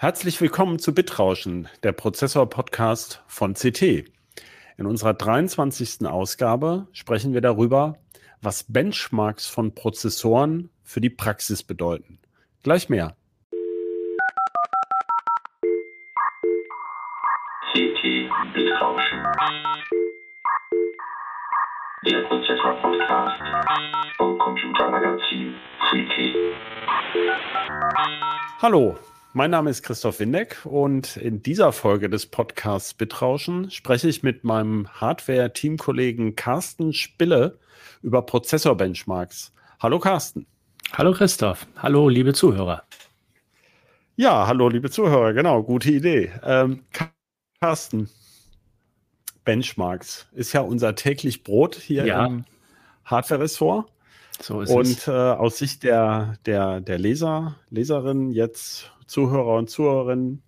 [0.00, 4.04] Herzlich willkommen zu Bitrauschen, der Prozessor-Podcast von CT.
[4.76, 6.06] In unserer 23.
[6.06, 7.98] Ausgabe sprechen wir darüber,
[8.40, 12.20] was Benchmarks von Prozessoren für die Praxis bedeuten.
[12.62, 13.16] Gleich mehr.
[17.72, 19.24] CT Bitrauschen.
[22.06, 23.42] Der Prozessor-Podcast
[24.16, 25.56] vom Computermagazin
[25.90, 26.36] CT.
[28.62, 28.96] Hallo,
[29.38, 34.42] mein Name ist Christoph Windeck und in dieser Folge des Podcasts Bitrauschen spreche ich mit
[34.42, 37.56] meinem Hardware-Teamkollegen Carsten Spille
[38.02, 39.52] über Prozessor-Benchmarks.
[39.78, 40.44] Hallo Carsten.
[40.92, 41.68] Hallo Christoph.
[41.76, 42.82] Hallo liebe Zuhörer.
[44.16, 46.32] Ja, hallo liebe Zuhörer, genau, gute Idee.
[46.42, 46.82] Ähm,
[47.60, 48.10] Carsten,
[49.44, 52.26] Benchmarks ist ja unser täglich Brot hier Ja.
[52.26, 52.44] im
[53.04, 53.88] Hardware-Ressort.
[54.42, 55.06] So ist Und es.
[55.06, 60.42] äh, aus Sicht der, der, der Leser, Leserinnen, jetzt Zuhörer und Zuhörerinnen,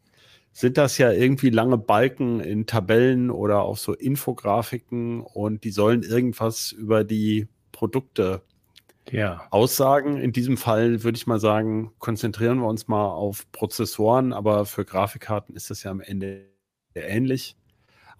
[0.52, 6.02] sind das ja irgendwie lange Balken in Tabellen oder auch so Infografiken und die sollen
[6.02, 8.42] irgendwas über die Produkte
[9.10, 9.46] Ja.
[9.50, 10.18] aussagen.
[10.18, 14.84] In diesem Fall würde ich mal sagen, konzentrieren wir uns mal auf Prozessoren, aber für
[14.84, 16.46] Grafikkarten ist das ja am Ende
[16.94, 17.56] ähnlich.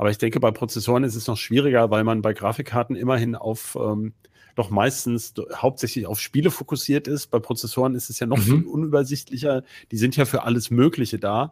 [0.00, 3.76] Aber ich denke, bei Prozessoren ist es noch schwieriger, weil man bei Grafikkarten immerhin auf
[3.78, 4.14] ähm,
[4.54, 7.26] doch meistens hauptsächlich auf Spiele fokussiert ist.
[7.26, 8.42] Bei Prozessoren ist es ja noch Mhm.
[8.42, 9.62] viel unübersichtlicher.
[9.90, 11.50] Die sind ja für alles Mögliche da.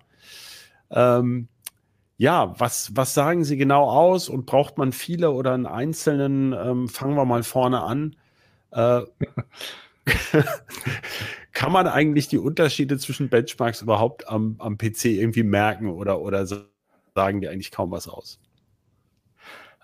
[0.91, 1.49] Ähm,
[2.17, 6.55] ja, was, was sagen Sie genau aus und braucht man viele oder einen einzelnen?
[6.55, 8.17] Ähm, fangen wir mal vorne an.
[8.71, 9.03] Äh,
[11.53, 16.47] kann man eigentlich die Unterschiede zwischen Benchmarks überhaupt am, am PC irgendwie merken oder, oder
[17.19, 18.39] sagen die eigentlich kaum was aus?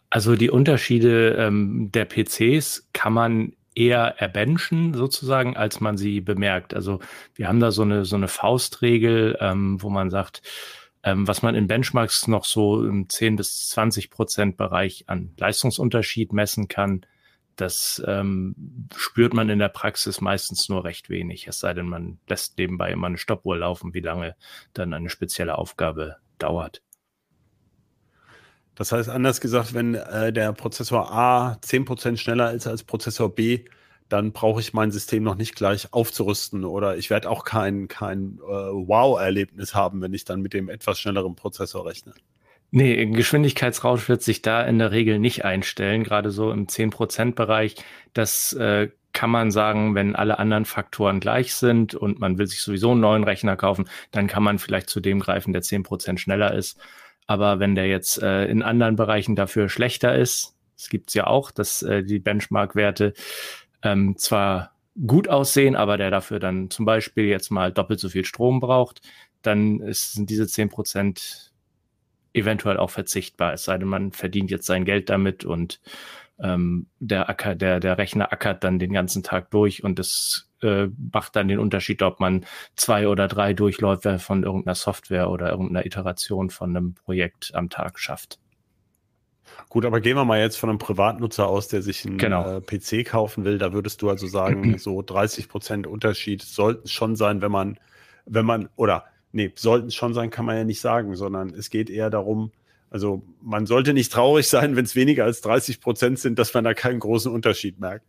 [0.08, 6.74] Also die Unterschiede ähm, der PCs kann man eher erbenchen sozusagen, als man sie bemerkt.
[6.74, 7.00] Also
[7.34, 10.42] wir haben da so eine so eine Faustregel, ähm, wo man sagt,
[11.02, 16.32] ähm, was man in Benchmarks noch so im 10 bis 20 Prozent Bereich an Leistungsunterschied
[16.32, 17.04] messen kann,
[17.56, 18.54] das ähm,
[18.96, 21.48] spürt man in der Praxis meistens nur recht wenig.
[21.48, 24.36] Es sei denn, man lässt nebenbei immer eine Stoppuhr laufen, wie lange
[24.74, 26.83] dann eine spezielle Aufgabe dauert.
[28.74, 33.64] Das heißt, anders gesagt, wenn äh, der Prozessor A 10% schneller ist als Prozessor B,
[34.08, 38.38] dann brauche ich mein System noch nicht gleich aufzurüsten oder ich werde auch kein, kein
[38.42, 42.14] äh, Wow-Erlebnis haben, wenn ich dann mit dem etwas schnelleren Prozessor rechne.
[42.70, 47.76] Nee, Geschwindigkeitsrausch wird sich da in der Regel nicht einstellen, gerade so im 10%-Bereich.
[48.14, 52.62] Das äh, kann man sagen, wenn alle anderen Faktoren gleich sind und man will sich
[52.62, 56.52] sowieso einen neuen Rechner kaufen, dann kann man vielleicht zu dem greifen, der 10% schneller
[56.52, 56.78] ist.
[57.26, 61.50] Aber wenn der jetzt äh, in anderen Bereichen dafür schlechter ist, es gibt's ja auch,
[61.50, 63.14] dass äh, die Benchmark-Werte
[63.82, 64.72] ähm, zwar
[65.06, 69.00] gut aussehen, aber der dafür dann zum Beispiel jetzt mal doppelt so viel Strom braucht,
[69.42, 71.50] dann ist, sind diese 10%
[72.32, 75.80] eventuell auch verzichtbar, es sei denn, man verdient jetzt sein Geld damit und
[76.42, 80.88] ähm, der Acker, der, der Rechner ackert dann den ganzen Tag durch und es äh,
[81.12, 82.44] macht dann den Unterschied, ob man
[82.76, 87.98] zwei oder drei Durchläufe von irgendeiner Software oder irgendeiner Iteration von einem Projekt am Tag
[87.98, 88.38] schafft.
[89.68, 92.58] Gut, aber gehen wir mal jetzt von einem Privatnutzer aus, der sich einen Genau.
[92.58, 93.58] äh, PC kaufen will.
[93.58, 97.78] Da würdest du also sagen, so 30% Unterschied sollten es schon sein, wenn man,
[98.26, 101.70] wenn man, oder nee, sollten es schon sein, kann man ja nicht sagen, sondern es
[101.70, 102.52] geht eher darum,
[102.90, 106.74] also man sollte nicht traurig sein, wenn es weniger als 30% sind, dass man da
[106.74, 108.06] keinen großen Unterschied merkt.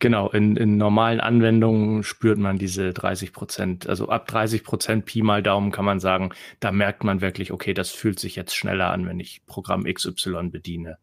[0.00, 3.88] Genau, in, in normalen Anwendungen spürt man diese 30 Prozent.
[3.88, 6.30] Also ab 30 Prozent Pi mal Daumen kann man sagen,
[6.60, 10.50] da merkt man wirklich, okay, das fühlt sich jetzt schneller an, wenn ich Programm XY
[10.50, 10.98] bediene.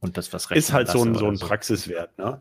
[0.00, 2.40] Und das was Ist halt so ein, so ein Praxiswert, ne?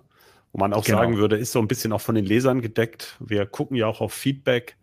[0.54, 0.98] Wo man auch Genau.
[0.98, 3.18] sagen würde, ist so ein bisschen auch von den Lesern gedeckt.
[3.20, 4.78] Wir gucken ja auch auf Feedback,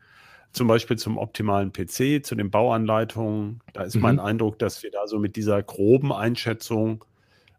[0.53, 3.61] zum Beispiel zum optimalen PC, zu den Bauanleitungen.
[3.73, 4.03] Da ist Mhm.
[4.03, 7.05] mein Eindruck, dass wir da so mit dieser groben Einschätzung,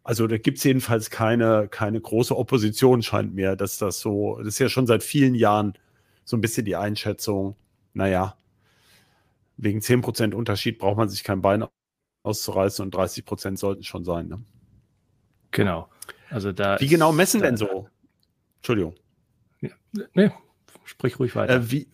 [0.02, 4.48] also da gibt es jedenfalls keine, keine große Opposition, scheint mir, dass das so, das
[4.48, 5.74] ist ja schon seit vielen Jahren
[6.24, 7.56] so ein bisschen die Einschätzung,
[7.94, 8.36] naja,
[9.56, 11.64] wegen 10% Unterschied braucht man sich kein Bein
[12.22, 14.28] auszureißen und 30% sollten schon sein.
[14.28, 14.42] Ne?
[15.50, 15.88] Genau.
[16.30, 17.88] Also da Wie genau messen denn so?
[18.56, 18.94] Entschuldigung.
[20.14, 20.30] Nee,
[20.84, 21.54] sprich ruhig weiter.
[21.56, 21.88] Äh, wie,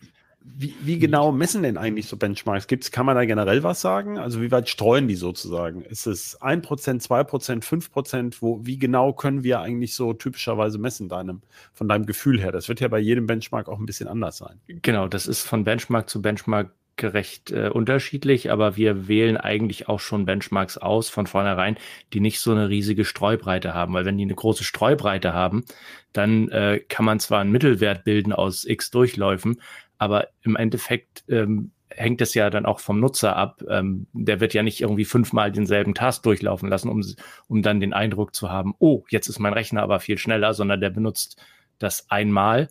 [0.55, 2.67] wie, wie genau messen denn eigentlich so Benchmarks?
[2.67, 4.17] Gibt's, kann man da generell was sagen?
[4.17, 5.83] Also wie weit streuen die sozusagen?
[5.83, 8.37] Ist es 1%, 2%, 5%?
[8.39, 11.41] Wo, wie genau können wir eigentlich so typischerweise messen deinem,
[11.73, 12.51] von deinem Gefühl her?
[12.51, 14.59] Das wird ja bei jedem Benchmark auch ein bisschen anders sein.
[14.67, 19.99] Genau, das ist von Benchmark zu Benchmark gerecht äh, unterschiedlich, aber wir wählen eigentlich auch
[19.99, 21.77] schon Benchmarks aus von vornherein,
[22.11, 25.63] die nicht so eine riesige Streubreite haben, weil wenn die eine große Streubreite haben,
[26.11, 29.61] dann äh, kann man zwar einen Mittelwert bilden aus x Durchläufen,
[29.97, 33.63] aber im Endeffekt ähm, hängt es ja dann auch vom Nutzer ab.
[33.69, 37.03] Ähm, der wird ja nicht irgendwie fünfmal denselben Task durchlaufen lassen, um,
[37.47, 40.81] um dann den Eindruck zu haben, oh, jetzt ist mein Rechner aber viel schneller, sondern
[40.81, 41.41] der benutzt
[41.79, 42.69] das einmal.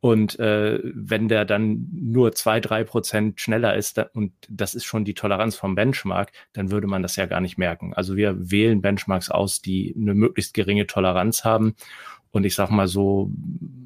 [0.00, 4.84] Und äh, wenn der dann nur zwei, drei Prozent schneller ist, da, und das ist
[4.84, 7.94] schon die Toleranz vom Benchmark, dann würde man das ja gar nicht merken.
[7.94, 11.76] Also wir wählen Benchmarks aus, die eine möglichst geringe Toleranz haben.
[12.32, 13.30] Und ich sag mal so,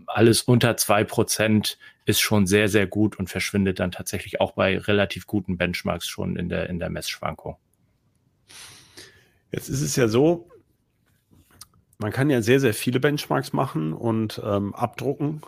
[0.06, 4.79] alles unter zwei Prozent ist schon sehr, sehr gut und verschwindet dann tatsächlich auch bei
[4.79, 7.56] relativ guten Benchmarks schon in der, in der Messschwankung.
[9.50, 10.49] Jetzt ist es ja so,
[11.99, 15.43] man kann ja sehr, sehr viele Benchmarks machen und ähm, abdrucken.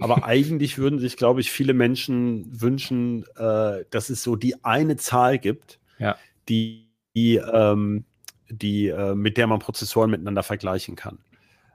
[0.00, 4.96] Aber eigentlich würden sich, glaube ich, viele Menschen wünschen, äh, dass es so die eine
[4.96, 6.16] Zahl gibt, ja.
[6.48, 8.04] die, die, ähm,
[8.48, 11.18] die äh, mit der man Prozessoren miteinander vergleichen kann.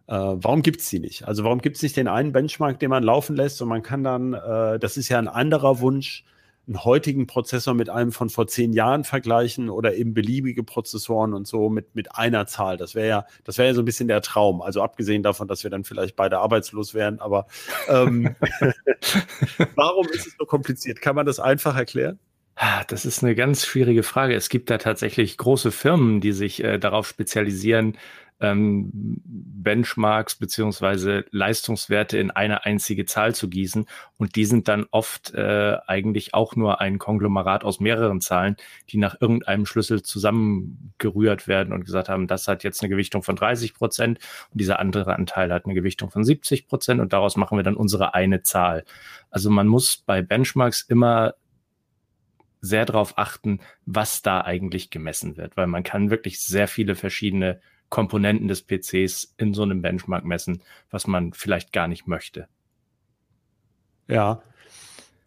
[0.08, 1.28] Äh, warum gibt es die nicht?
[1.28, 4.04] Also warum gibt es nicht den einen Benchmark, den man laufen lässt und man kann
[4.04, 6.24] dann, äh, das ist ja ein anderer Wunsch,
[6.68, 11.48] einen heutigen Prozessor mit einem von vor zehn Jahren vergleichen oder eben beliebige Prozessoren und
[11.48, 12.78] so mit, mit einer Zahl.
[12.78, 14.62] Das wäre ja, das wäre ja so ein bisschen der Traum.
[14.62, 17.46] Also abgesehen davon, dass wir dann vielleicht beide arbeitslos wären, aber
[17.88, 18.36] ähm,
[19.76, 21.02] warum ist es so kompliziert?
[21.02, 22.20] Kann man das einfach erklären?
[22.58, 24.34] Ah, das ist eine ganz schwierige Frage.
[24.34, 27.98] Es gibt da tatsächlich große Firmen, die sich äh, darauf spezialisieren,
[28.42, 33.86] ähm, Benchmarks beziehungsweise Leistungswerte in eine einzige Zahl zu gießen.
[34.18, 38.58] Und die sind dann oft äh, eigentlich auch nur ein Konglomerat aus mehreren Zahlen,
[38.90, 43.36] die nach irgendeinem Schlüssel zusammengerührt werden und gesagt haben, das hat jetzt eine Gewichtung von
[43.36, 44.20] 30 Prozent
[44.52, 47.76] und dieser andere Anteil hat eine Gewichtung von 70 Prozent und daraus machen wir dann
[47.76, 48.84] unsere eine Zahl.
[49.30, 51.36] Also man muss bei Benchmarks immer
[52.62, 57.62] sehr darauf achten, was da eigentlich gemessen wird, weil man kann wirklich sehr viele verschiedene
[57.90, 62.48] Komponenten des PCs in so einem Benchmark messen, was man vielleicht gar nicht möchte.
[64.08, 64.42] Ja.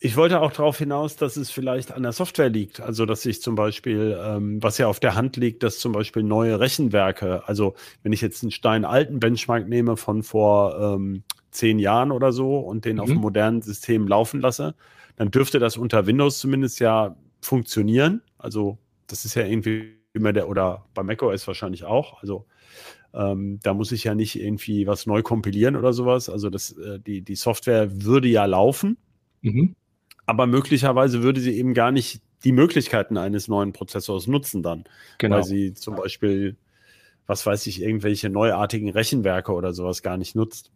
[0.01, 2.81] Ich wollte auch darauf hinaus, dass es vielleicht an der Software liegt.
[2.81, 6.23] Also, dass ich zum Beispiel, ähm, was ja auf der Hand liegt, dass zum Beispiel
[6.23, 7.75] neue Rechenwerke, also
[8.05, 12.85] wenn ich jetzt einen steinalten Benchmark nehme von vor ähm, zehn Jahren oder so und
[12.85, 13.01] den mhm.
[13.01, 14.77] auf einem modernen System laufen lasse,
[15.17, 18.23] dann dürfte das unter Windows zumindest ja funktionieren.
[18.39, 18.79] Also,
[19.09, 22.21] das ist ja irgendwie immer der, oder bei macOS wahrscheinlich auch.
[22.21, 22.47] Also
[23.15, 26.29] ähm, da muss ich ja nicht irgendwie was neu kompilieren oder sowas.
[26.29, 28.99] Also das, äh, die, die Software würde ja laufen,
[29.41, 29.75] mhm.
[30.27, 34.85] aber möglicherweise würde sie eben gar nicht die Möglichkeiten eines neuen Prozessors nutzen dann.
[35.19, 35.37] Genau.
[35.37, 36.57] Weil sie zum Beispiel,
[37.27, 40.71] was weiß ich, irgendwelche neuartigen Rechenwerke oder sowas gar nicht nutzt.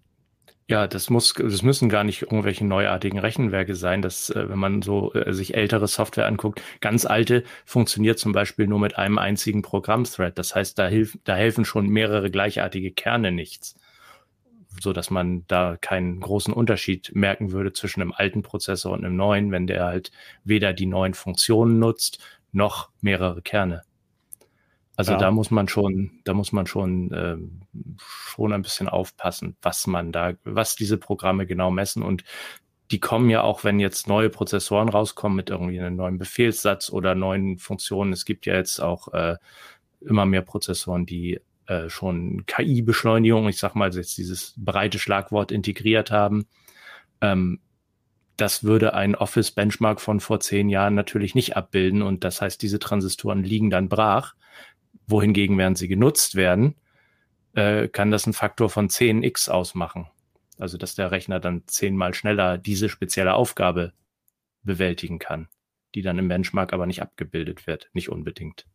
[0.68, 4.00] Ja, das muss, das müssen gar nicht irgendwelche neuartigen Rechenwerke sein.
[4.00, 8.66] dass, äh, wenn man so äh, sich ältere Software anguckt, ganz alte funktioniert zum Beispiel
[8.66, 10.38] nur mit einem einzigen Programmthread.
[10.38, 13.74] Das heißt, da hilf, da helfen schon mehrere gleichartige Kerne nichts.
[14.80, 19.16] So dass man da keinen großen Unterschied merken würde zwischen einem alten Prozessor und einem
[19.16, 20.12] neuen, wenn der halt
[20.44, 22.18] weder die neuen Funktionen nutzt,
[22.52, 23.82] noch mehrere Kerne.
[24.96, 25.18] Also ja.
[25.18, 27.36] da muss man schon, da muss man schon, äh,
[27.98, 32.02] schon ein bisschen aufpassen, was man da, was diese Programme genau messen.
[32.02, 32.24] Und
[32.90, 37.14] die kommen ja auch, wenn jetzt neue Prozessoren rauskommen mit irgendwie einem neuen Befehlssatz oder
[37.14, 38.12] neuen Funktionen.
[38.12, 39.36] Es gibt ja jetzt auch äh,
[40.00, 46.10] immer mehr Prozessoren, die äh, schon KI-Beschleunigung, ich sag mal jetzt dieses breite Schlagwort integriert
[46.10, 46.46] haben.
[47.22, 47.60] Ähm,
[48.36, 52.02] das würde ein Office-Benchmark von vor zehn Jahren natürlich nicht abbilden.
[52.02, 54.34] Und das heißt, diese Transistoren liegen dann brach
[55.06, 56.76] wohingegen, während sie genutzt werden,
[57.54, 60.08] äh, kann das ein Faktor von 10x ausmachen.
[60.58, 63.92] Also, dass der Rechner dann zehnmal schneller diese spezielle Aufgabe
[64.62, 65.48] bewältigen kann,
[65.94, 68.66] die dann im Benchmark aber nicht abgebildet wird, nicht unbedingt.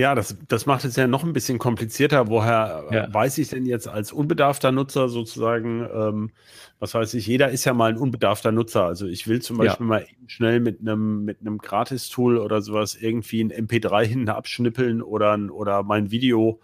[0.00, 2.28] Ja, das, das macht es ja noch ein bisschen komplizierter.
[2.28, 3.12] Woher ja.
[3.12, 6.30] weiß ich denn jetzt als unbedarfter Nutzer sozusagen, ähm,
[6.78, 8.86] was weiß ich, jeder ist ja mal ein unbedarfter Nutzer.
[8.86, 9.88] Also ich will zum Beispiel ja.
[9.88, 15.38] mal schnell mit einem mit einem Gratis-Tool oder sowas irgendwie ein MP3 hinten abschnippeln oder,
[15.52, 16.60] oder mein Video,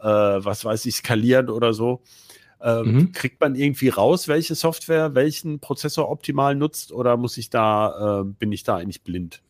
[0.00, 2.02] äh, was weiß ich, skalieren oder so.
[2.60, 3.12] Ähm, mhm.
[3.12, 8.24] Kriegt man irgendwie raus, welche Software welchen Prozessor optimal nutzt oder muss ich da, äh,
[8.24, 9.42] bin ich da eigentlich blind?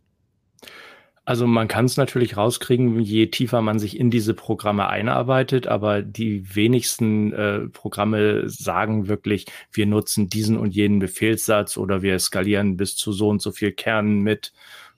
[1.30, 6.02] Also man kann es natürlich rauskriegen, je tiefer man sich in diese Programme einarbeitet, aber
[6.02, 12.76] die wenigsten äh, Programme sagen wirklich, wir nutzen diesen und jenen Befehlssatz oder wir skalieren
[12.76, 14.52] bis zu so und so viel Kernen mit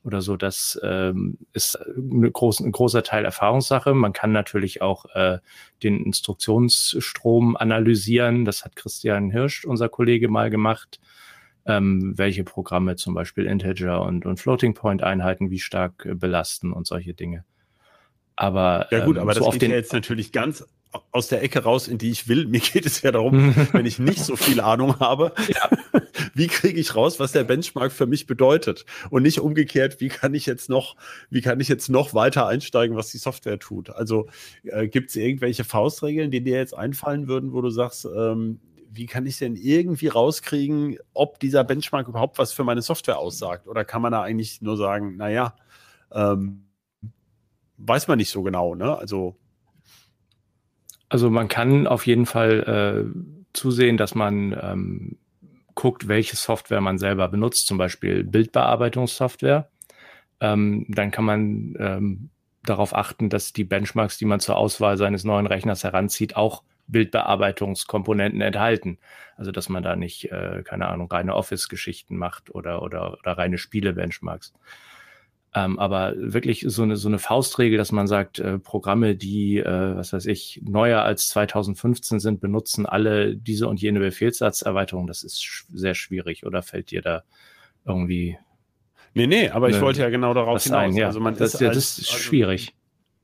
[0.05, 0.39] oder so.
[0.39, 3.93] Das ähm, ist eine groß, ein großer Teil Erfahrungssache.
[3.93, 5.39] Man kann natürlich auch äh,
[5.83, 8.47] den Instruktionsstrom analysieren.
[8.47, 10.99] Das hat Christian Hirsch, unser Kollege, mal gemacht
[11.67, 16.73] ähm, welche Programme zum Beispiel Integer und, und Floating Point Einheiten wie stark äh, belasten
[16.73, 17.45] und solche Dinge.
[18.37, 20.67] Aber ja gut, ähm, aber so das geht ja jetzt natürlich ganz
[21.11, 22.47] aus der Ecke raus, in die ich will.
[22.47, 25.71] Mir geht es ja darum, wenn ich nicht so viel Ahnung habe, ja.
[26.35, 30.35] wie kriege ich raus, was der Benchmark für mich bedeutet und nicht umgekehrt, wie kann
[30.35, 30.97] ich jetzt noch,
[31.31, 33.91] wie kann ich jetzt noch weiter einsteigen, was die Software tut.
[33.91, 34.29] Also
[34.65, 38.61] äh, gibt es irgendwelche Faustregeln, die dir jetzt einfallen würden, wo du sagst, ähm,
[38.95, 43.67] wie kann ich denn irgendwie rauskriegen, ob dieser Benchmark überhaupt was für meine Software aussagt?
[43.67, 45.57] Oder kann man da eigentlich nur sagen, naja,
[46.13, 46.67] ähm,
[47.79, 48.97] weiß man nicht so genau, ne?
[48.97, 49.37] Also
[51.09, 52.63] also man kann auf jeden Fall
[53.15, 53.21] äh,
[53.53, 55.19] zusehen, dass man ähm,
[55.75, 59.69] guckt, welche Software man selber benutzt, zum Beispiel Bildbearbeitungssoftware.
[60.41, 62.31] Ähm, dann kann man ähm,
[62.63, 68.41] darauf achten, dass die Benchmarks, die man zur Auswahl seines neuen Rechners heranzieht, auch Bildbearbeitungskomponenten
[68.41, 68.99] enthalten.
[69.37, 73.59] Also dass man da nicht, äh, keine Ahnung, reine Office-Geschichten macht oder, oder, oder reine
[73.59, 74.53] Spiele-Benchmarks.
[75.55, 79.97] Ähm, aber wirklich so eine, so eine Faustregel, dass man sagt, äh, Programme, die, äh,
[79.97, 85.07] was weiß ich, neuer als 2015 sind, benutzen alle diese und jene Befehlssatzerweiterung.
[85.07, 86.47] Das ist sch sehr schwierig.
[86.47, 87.25] Oder fällt dir da
[87.85, 88.39] irgendwie.
[89.13, 90.85] Nee, nee, aber ich wollte ja genau darauf hinaus.
[90.85, 91.09] Ein, ja.
[91.09, 92.75] Also man das, ist, ja, das ist also, schwierig.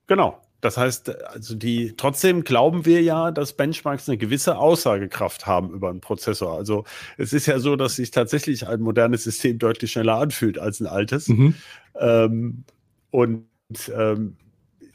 [0.06, 0.42] Genau.
[0.60, 5.88] Das heißt, also die, trotzdem glauben wir ja, dass Benchmarks eine gewisse Aussagekraft haben über
[5.88, 6.56] einen Prozessor.
[6.56, 6.84] Also
[7.16, 10.86] es ist ja so, dass sich tatsächlich ein modernes System deutlich schneller anfühlt als ein
[10.86, 11.28] altes.
[11.28, 11.54] Mhm.
[11.94, 12.64] Ähm,
[13.10, 13.46] und
[13.94, 14.36] ähm,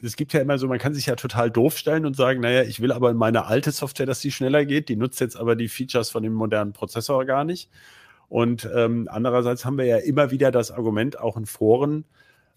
[0.02, 2.62] es gibt ja immer so, man kann sich ja total doof stellen und sagen, naja,
[2.62, 4.90] ich will aber in meine alte Software, dass die schneller geht.
[4.90, 7.70] Die nutzt jetzt aber die Features von dem modernen Prozessor gar nicht.
[8.28, 12.04] Und ähm, andererseits haben wir ja immer wieder das Argument, auch in Foren,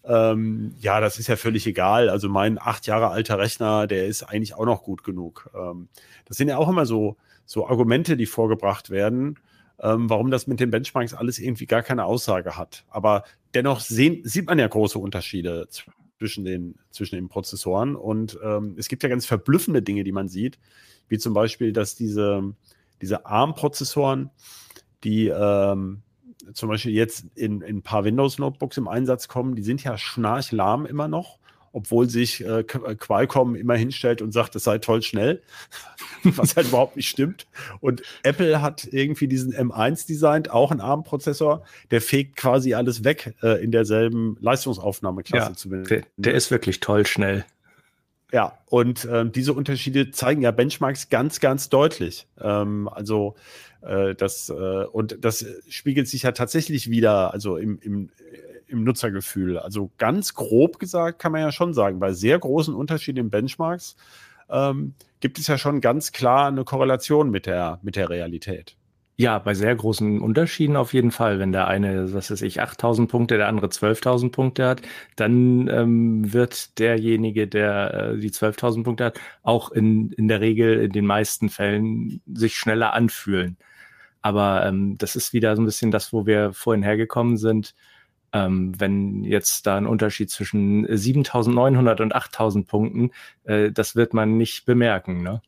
[0.08, 2.08] ähm, ja, das ist ja völlig egal.
[2.08, 5.50] Also mein acht Jahre alter Rechner, der ist eigentlich auch noch gut genug.
[5.54, 5.88] Ähm,
[6.24, 9.38] das sind ja auch immer so, so Argumente, die vorgebracht werden,
[9.80, 12.84] ähm, warum das mit den Benchmarks alles irgendwie gar keine Aussage hat.
[12.88, 13.24] Aber
[13.54, 15.68] dennoch sehen, sieht man ja große Unterschiede
[16.18, 17.94] zwischen den, zwischen den Prozessoren.
[17.94, 20.58] Und ähm, es gibt ja ganz verblüffende Dinge, die man sieht,
[21.08, 22.54] wie zum Beispiel, dass diese,
[23.02, 24.30] diese ARM-Prozessoren,
[25.04, 26.02] die ähm,
[26.52, 30.86] zum Beispiel jetzt in, in ein paar Windows-Notebooks im Einsatz kommen, die sind ja schnarchlahm
[30.86, 31.38] immer noch,
[31.72, 35.42] obwohl sich äh, äh, Qualcomm immer hinstellt und sagt, es sei toll schnell,
[36.22, 37.46] was halt überhaupt nicht stimmt.
[37.80, 43.34] Und Apple hat irgendwie diesen M1 designt, auch ein ARM-Prozessor, der fegt quasi alles weg
[43.42, 45.90] äh, in derselben Leistungsaufnahmeklasse ja, zumindest.
[45.90, 47.44] Der, der ist wirklich toll schnell.
[48.30, 52.26] Ja, und äh, diese Unterschiede zeigen ja Benchmarks ganz, ganz deutlich.
[52.38, 53.36] Ähm, also
[53.80, 58.10] äh, das, äh, und das spiegelt sich ja tatsächlich wieder, also im, im,
[58.66, 59.58] im Nutzergefühl.
[59.58, 63.96] Also ganz grob gesagt kann man ja schon sagen, bei sehr großen Unterschieden in Benchmarks
[64.50, 68.76] ähm, gibt es ja schon ganz klar eine Korrelation mit der, mit der Realität.
[69.20, 71.40] Ja, bei sehr großen Unterschieden auf jeden Fall.
[71.40, 74.82] Wenn der eine, was weiß ich, 8000 Punkte, der andere 12.000 Punkte hat,
[75.16, 80.80] dann ähm, wird derjenige, der äh, die 12.000 Punkte hat, auch in, in der Regel
[80.84, 83.56] in den meisten Fällen sich schneller anfühlen.
[84.22, 87.74] Aber ähm, das ist wieder so ein bisschen das, wo wir vorhin hergekommen sind.
[88.32, 93.12] Ähm, wenn jetzt da ein Unterschied zwischen 7.900 und 8.000 Punkten,
[93.44, 95.42] äh, das wird man nicht bemerken, ne?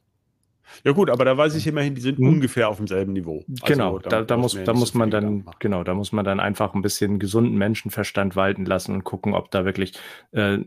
[0.84, 2.28] Ja gut, aber da weiß ich immerhin, die sind hm.
[2.28, 3.44] ungefähr auf demselben Niveau.
[3.48, 6.74] Also, genau, da, da muss, da muss man dann, genau, da muss man dann einfach
[6.74, 9.94] ein bisschen gesunden Menschenverstand walten lassen und gucken, ob da wirklich
[10.32, 10.58] äh,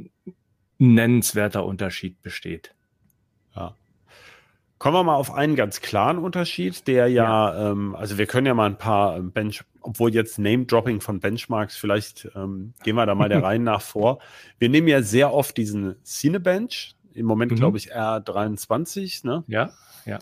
[0.78, 2.74] nennenswerter Unterschied besteht.
[3.56, 3.76] Ja.
[4.84, 7.72] Kommen wir mal auf einen ganz klaren Unterschied, der ja, ja.
[7.72, 11.78] Ähm, also wir können ja mal ein paar ähm, Bench, obwohl jetzt Name-Dropping von Benchmarks,
[11.78, 14.20] vielleicht ähm, gehen wir da mal der Reihe nach vor.
[14.60, 17.56] Wir nehmen ja sehr oft diesen Cinebench, im Moment mhm.
[17.56, 19.44] glaube ich R23, ne?
[19.48, 19.72] Ja.
[20.06, 20.20] Ja.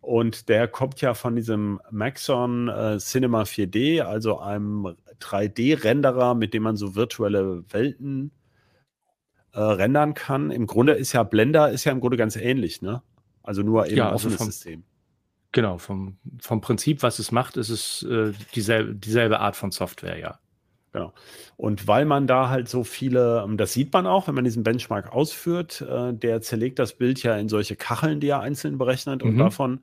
[0.00, 6.62] Und der kommt ja von diesem Maxon äh, Cinema 4D, also einem 3D-Renderer, mit dem
[6.62, 8.30] man so virtuelle Welten
[9.52, 10.50] äh, rendern kann.
[10.50, 13.02] Im Grunde ist ja Blender ist ja im Grunde ganz ähnlich, ne?
[13.42, 14.84] Also nur eben ja, also offenes vom, System.
[15.52, 20.18] Genau, vom, vom Prinzip, was es macht, ist es äh, dieselbe, dieselbe Art von Software,
[20.18, 20.38] ja.
[20.92, 21.12] Genau.
[21.56, 24.62] Und weil man da halt so viele, ähm, das sieht man auch, wenn man diesen
[24.62, 29.22] Benchmark ausführt, äh, der zerlegt das Bild ja in solche Kacheln, die er einzeln berechnet
[29.22, 29.38] und mhm.
[29.38, 29.80] davon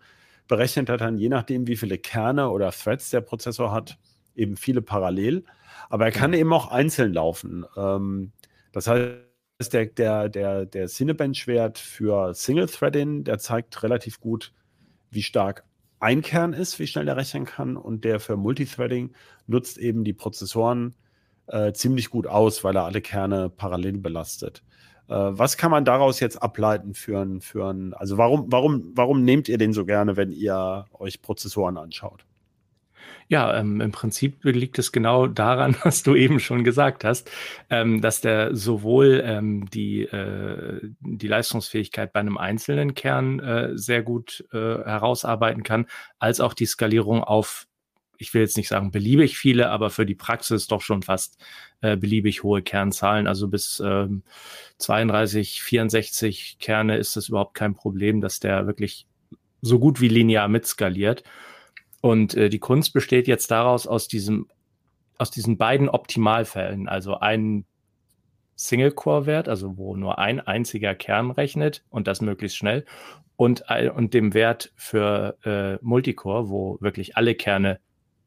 [0.48, 3.98] berechnet er dann, je nachdem, wie viele Kerne oder Threads der Prozessor hat,
[4.36, 5.44] eben viele parallel.
[5.90, 6.40] Aber er kann ja.
[6.40, 7.66] eben auch einzeln laufen.
[7.78, 8.32] Ähm,
[8.72, 14.54] das heißt, der, der, der, der Cinebench-Wert für Single-Threading, der zeigt relativ gut,
[15.12, 15.64] wie stark
[16.06, 17.78] ein Kern ist, wie schnell er rechnen kann.
[17.78, 19.12] Und der für Multithreading
[19.48, 20.94] nutzt eben die Prozessoren
[21.48, 24.64] äh, ziemlich gut aus, weil er alle Kerne parallel belastet.
[25.08, 29.24] Äh, was kann man daraus jetzt ableiten für ein, für ein, also warum, warum, warum
[29.24, 32.26] nehmt ihr den so gerne, wenn ihr euch Prozessoren anschaut?
[33.28, 37.30] Ja, ähm, im Prinzip liegt es genau daran, was du eben schon gesagt hast,
[37.70, 44.04] ähm, dass der sowohl ähm, die, äh, die Leistungsfähigkeit bei einem einzelnen Kern äh, sehr
[44.04, 45.88] gut äh, herausarbeiten kann,
[46.20, 47.68] als auch die Skalierung auf,
[48.18, 51.44] ich will jetzt nicht sagen beliebig viele, aber für die Praxis doch schon fast
[51.82, 53.28] äh, beliebig hohe Kernzahlen.
[53.28, 54.24] Also bis ähm,
[54.78, 59.08] 32, 64 Kerne ist es überhaupt kein Problem, dass der wirklich
[59.62, 61.24] so gut wie linear mitskaliert.
[62.06, 64.48] Und äh, die Kunst besteht jetzt daraus, aus diesem,
[65.18, 67.66] aus diesen beiden Optimalfällen, also einen
[68.56, 72.86] Single-Core-Wert, also wo nur ein einziger Kern rechnet und das möglichst schnell,
[73.38, 73.64] und,
[73.96, 77.80] und dem Wert für äh, Multicore, wo wirklich alle Kerne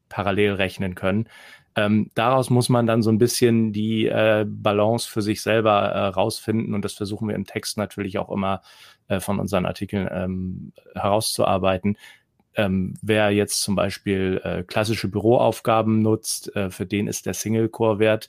[0.09, 1.29] parallel rechnen können.
[1.77, 6.07] Ähm, daraus muss man dann so ein bisschen die äh, Balance für sich selber äh,
[6.07, 8.61] rausfinden und das versuchen wir im Text natürlich auch immer
[9.07, 11.95] äh, von unseren Artikeln ähm, herauszuarbeiten.
[12.55, 18.27] Ähm, wer jetzt zum Beispiel äh, klassische Büroaufgaben nutzt, äh, für den ist der Single-Core-Wert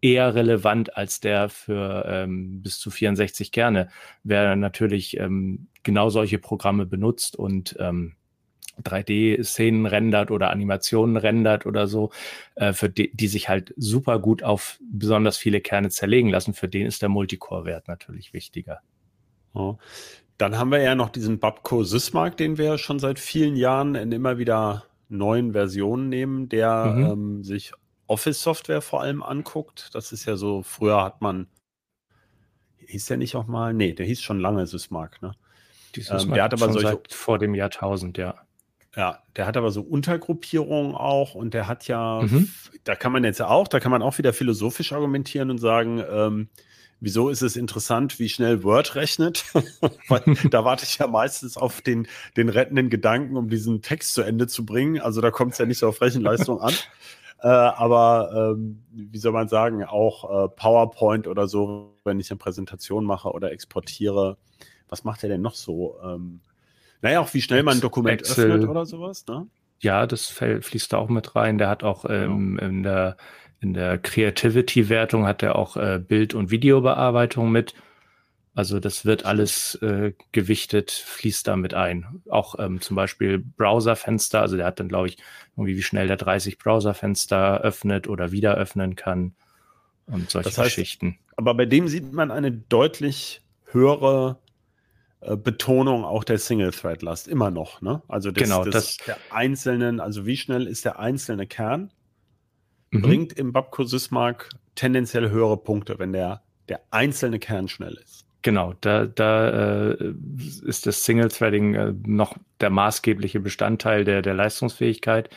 [0.00, 3.88] eher relevant als der für ähm, bis zu 64 Kerne.
[4.22, 7.76] Wer natürlich ähm, genau solche Programme benutzt und
[8.82, 12.10] 3D-Szenen ähm, rendert oder Animationen rendert oder so,
[12.54, 16.68] äh, für die, die sich halt super gut auf besonders viele Kerne zerlegen lassen, für
[16.68, 18.80] den ist der Multicore-Wert natürlich wichtiger.
[19.54, 19.78] Oh.
[20.38, 24.10] Dann haben wir ja noch diesen Babco Sysmark, den wir schon seit vielen Jahren in
[24.12, 27.04] immer wieder neuen Versionen nehmen, der mhm.
[27.04, 27.72] ähm, sich
[28.06, 29.90] Office-Software vor allem anguckt.
[29.94, 31.46] Das ist ja so, früher hat man,
[32.78, 33.72] hieß der nicht auch mal?
[33.72, 35.32] Nee, der hieß schon lange Sysmark, ne?
[35.96, 38.34] Ähm, der hat aber solche, vor dem Jahrtausend, ja.
[38.96, 42.48] Ja, der hat aber so Untergruppierungen auch und der hat ja, mhm.
[42.84, 46.48] da kann man jetzt auch, da kann man auch wieder philosophisch argumentieren und sagen, ähm,
[47.00, 49.44] Wieso ist es interessant, wie schnell Word rechnet?
[50.50, 54.46] Da warte ich ja meistens auf den, den rettenden Gedanken, um diesen Text zu Ende
[54.46, 55.00] zu bringen.
[55.00, 56.74] Also da kommt es ja nicht so auf Rechenleistung an.
[57.44, 62.38] Äh, aber ähm, wie soll man sagen, auch äh, PowerPoint oder so, wenn ich eine
[62.38, 64.38] Präsentation mache oder exportiere,
[64.88, 65.98] was macht er denn noch so?
[66.02, 66.40] Ähm,
[67.02, 68.50] naja, auch wie schnell man ein Dokument Excel.
[68.50, 69.46] öffnet oder sowas, ne?
[69.80, 71.58] Ja, das fließt da auch mit rein.
[71.58, 72.66] Der hat auch ähm, genau.
[72.66, 73.18] in der
[73.64, 77.72] in der Creativity-Wertung hat er auch äh, Bild- und Videobearbeitung mit.
[78.54, 82.22] Also das wird alles äh, gewichtet, fließt da mit ein.
[82.28, 85.16] Auch ähm, zum Beispiel Browserfenster, also der hat dann, glaube ich,
[85.56, 89.34] irgendwie wie schnell der 30 Browserfenster öffnet oder wieder öffnen kann
[90.06, 91.18] und solche das heißt, Geschichten.
[91.36, 93.40] Aber bei dem sieht man eine deutlich
[93.72, 94.38] höhere
[95.20, 97.80] äh, Betonung auch der Single-Thread-Last, immer noch.
[97.80, 98.02] Ne?
[98.08, 101.90] Also des, genau, des, das, der einzelnen, also wie schnell ist der einzelne Kern?
[102.94, 103.02] Mhm.
[103.02, 108.24] bringt im Babco-Sysmark tendenziell höhere Punkte, wenn der, der einzelne Kern schnell ist.
[108.42, 110.14] Genau, da, da äh,
[110.66, 115.30] ist das Single-Threading äh, noch der maßgebliche Bestandteil der, der Leistungsfähigkeit.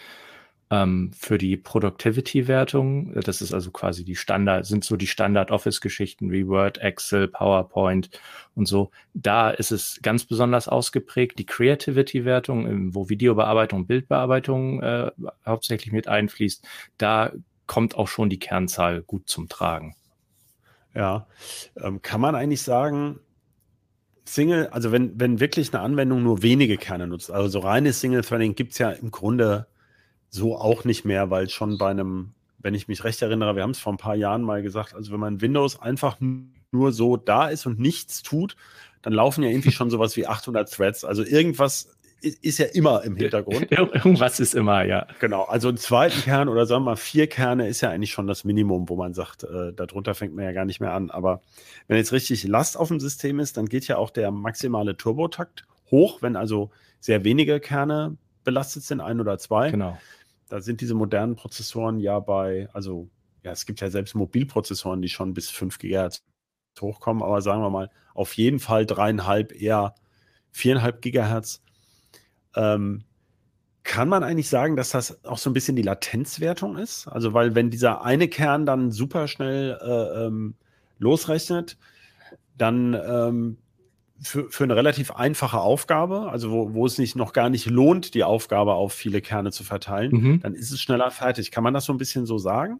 [0.70, 6.46] Ähm, für die Productivity-Wertung, das ist also quasi die Standard, sind so die Standard-Office-Geschichten wie
[6.46, 8.10] Word, Excel, PowerPoint
[8.54, 8.92] und so.
[9.14, 11.40] Da ist es ganz besonders ausgeprägt.
[11.40, 15.12] Die Creativity-Wertung, wo Videobearbeitung, Bildbearbeitung äh,
[15.46, 17.32] hauptsächlich mit einfließt, da
[17.66, 19.96] kommt auch schon die Kernzahl gut zum Tragen.
[20.94, 21.28] Ja,
[21.78, 23.20] ähm, kann man eigentlich sagen,
[24.26, 28.56] Single, also wenn, wenn wirklich eine Anwendung nur wenige Kerne nutzt, also so reines Single-Threading
[28.56, 29.68] gibt es ja im Grunde
[30.30, 33.72] so auch nicht mehr, weil schon bei einem, wenn ich mich recht erinnere, wir haben
[33.72, 36.18] es vor ein paar Jahren mal gesagt, also wenn man Windows einfach
[36.72, 38.56] nur so da ist und nichts tut,
[39.02, 41.06] dann laufen ja irgendwie schon sowas wie 800 Threads.
[41.06, 41.90] Also irgendwas
[42.22, 43.72] ist ja immer im Hintergrund.
[43.72, 45.06] Irgendwas ist immer, ja.
[45.20, 48.26] Genau, also einen zweiten Kern oder sagen wir mal vier Kerne ist ja eigentlich schon
[48.26, 51.12] das Minimum, wo man sagt, äh, darunter fängt man ja gar nicht mehr an.
[51.12, 51.42] Aber
[51.88, 55.66] wenn jetzt richtig Last auf dem System ist, dann geht ja auch der maximale Turbotakt
[55.92, 59.72] hoch, wenn also sehr wenige Kerne belastet sind, ein oder zwei.
[59.72, 59.98] Genau.
[60.48, 63.10] Da sind diese modernen Prozessoren ja bei, also
[63.44, 66.24] ja, es gibt ja selbst Mobilprozessoren, die schon bis 5 GHz
[66.80, 69.96] hochkommen, aber sagen wir mal, auf jeden Fall dreieinhalb, eher
[70.52, 71.62] viereinhalb Gigahertz
[72.56, 73.04] ähm,
[73.84, 77.08] kann man eigentlich sagen, dass das auch so ein bisschen die Latenzwertung ist?
[77.08, 80.56] Also, weil wenn dieser eine Kern dann super schnell äh, ähm,
[81.00, 81.78] losrechnet,
[82.58, 83.58] dann ähm,
[84.22, 88.14] für, für eine relativ einfache Aufgabe, also wo, wo es nicht noch gar nicht lohnt,
[88.14, 90.40] die Aufgabe auf viele Kerne zu verteilen, mhm.
[90.42, 91.52] dann ist es schneller fertig.
[91.52, 92.80] Kann man das so ein bisschen so sagen?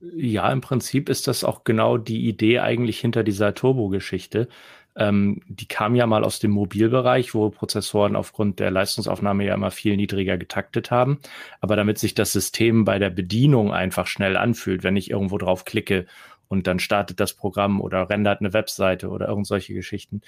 [0.00, 4.48] Ja, im Prinzip ist das auch genau die Idee eigentlich hinter dieser Turbo-Geschichte.
[4.96, 9.70] Ähm, die kam ja mal aus dem Mobilbereich, wo Prozessoren aufgrund der Leistungsaufnahme ja immer
[9.70, 11.18] viel niedriger getaktet haben.
[11.60, 15.64] Aber damit sich das System bei der Bedienung einfach schnell anfühlt, wenn ich irgendwo drauf
[15.64, 16.06] klicke
[16.48, 20.22] und dann startet das Programm oder rendert eine Webseite oder irgend solche Geschichten,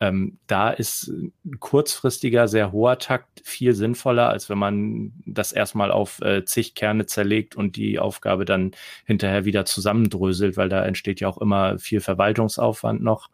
[0.00, 1.10] Ähm, da ist
[1.58, 7.06] kurzfristiger, sehr hoher Takt viel sinnvoller, als wenn man das erstmal auf äh, zig Kerne
[7.06, 8.72] zerlegt und die Aufgabe dann
[9.04, 13.30] hinterher wieder zusammendröselt, weil da entsteht ja auch immer viel Verwaltungsaufwand noch.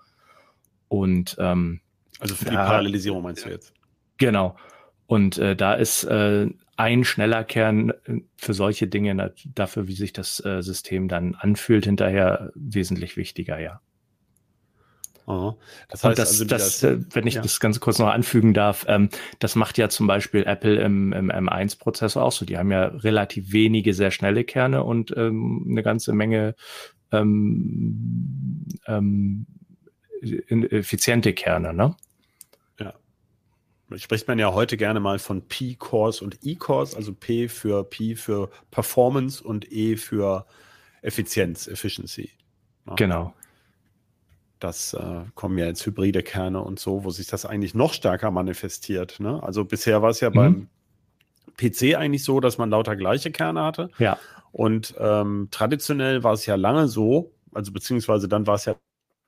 [0.89, 1.81] Und ähm,
[2.21, 3.75] also für die Parallelisierung meinst du jetzt?
[4.19, 4.57] Genau.
[5.07, 10.13] Und äh, da ist äh, ein schneller Kern äh, für solche Dinge, dafür, wie sich
[10.13, 13.81] das äh, System dann anfühlt, hinterher wesentlich wichtiger, ja.
[15.33, 15.55] Oh.
[15.89, 17.43] Das heißt, das, also, das, äh, wenn ich ja.
[17.43, 21.31] das ganz kurz noch anfügen darf, ähm, das macht ja zum Beispiel Apple im, im
[21.31, 22.45] M1-Prozessor auch so.
[22.45, 26.55] Die haben ja relativ wenige sehr schnelle Kerne und ähm, eine ganze Menge
[27.13, 29.47] ähm, ähm,
[30.21, 31.97] effiziente Kerne, ne?
[32.79, 32.93] Ja.
[33.97, 38.51] Spricht man ja heute gerne mal von P-Cores und E-Cores, also P für P für
[38.71, 40.45] Performance und E für
[41.01, 42.31] Effizienz, Efficiency.
[42.87, 42.95] Ja.
[42.97, 43.35] Genau.
[44.63, 48.31] Das äh, kommen ja jetzt hybride Kerne und so, wo sich das eigentlich noch stärker
[48.31, 49.19] manifestiert.
[49.19, 49.43] Ne?
[49.43, 50.35] Also bisher war es ja mhm.
[50.35, 50.69] beim
[51.57, 53.91] PC eigentlich so, dass man lauter gleiche Kerne hatte.
[53.99, 54.19] Ja.
[54.53, 58.77] Und ähm, traditionell war es ja lange so, also beziehungsweise dann war es ja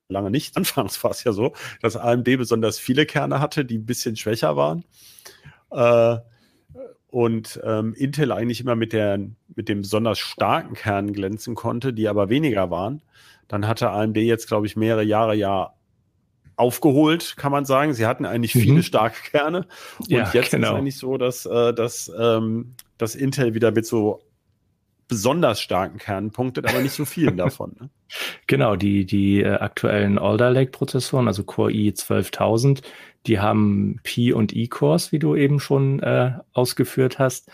[0.09, 0.57] lange nicht.
[0.57, 4.57] Anfangs war es ja so, dass AMD besonders viele Kerne hatte, die ein bisschen schwächer
[4.57, 4.85] waren.
[5.73, 6.18] Äh,
[7.09, 9.18] und ähm, Intel eigentlich immer mit, der,
[9.55, 13.03] mit dem besonders starken Kern glänzen konnte, die aber weniger waren.
[13.48, 15.74] Dann hatte AMD jetzt, glaube ich, mehrere Jahre ja
[16.57, 17.94] aufgeholt, kann man sagen.
[17.94, 18.83] Sie hatten eigentlich viele mhm.
[18.83, 19.66] starke Kerne.
[19.98, 20.68] Und ja, jetzt genau.
[20.68, 24.22] ist es eigentlich so, dass, äh, dass, ähm, dass Intel wieder mit so
[25.09, 27.76] besonders starken Kernen punktet, aber nicht so vielen davon.
[27.78, 27.90] Ne?
[28.46, 32.83] Genau, die, die äh, aktuellen Alder Lake Prozessoren, also Core i 12000,
[33.26, 37.50] die haben P und E-Cores, wie du eben schon äh, ausgeführt hast.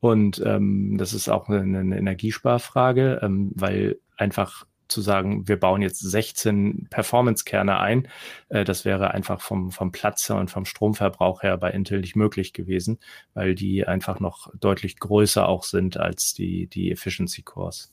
[0.00, 5.82] Und ähm, das ist auch eine, eine Energiesparfrage, ähm, weil einfach zu sagen, wir bauen
[5.82, 8.08] jetzt 16 Performance-Kerne ein.
[8.48, 12.52] Äh, das wäre einfach vom, vom Platz und vom Stromverbrauch her bei Intel nicht möglich
[12.52, 12.98] gewesen,
[13.34, 17.92] weil die einfach noch deutlich größer auch sind als die, die Efficiency Cores.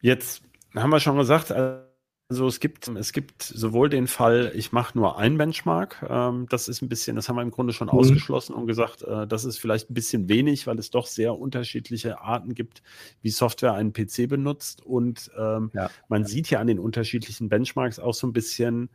[0.00, 0.42] Jetzt
[0.74, 1.87] haben wir schon gesagt, also
[2.30, 6.82] es gibt, es gibt sowohl den Fall, ich mache nur ein Benchmark, ähm, das ist
[6.82, 7.94] ein bisschen, das haben wir im Grunde schon mhm.
[7.94, 12.20] ausgeschlossen und gesagt, äh, das ist vielleicht ein bisschen wenig, weil es doch sehr unterschiedliche
[12.20, 12.82] Arten gibt,
[13.22, 14.84] wie Software einen PC benutzt.
[14.84, 15.88] Und ähm, ja.
[16.08, 18.90] man sieht ja an den unterschiedlichen Benchmarks auch so ein bisschen,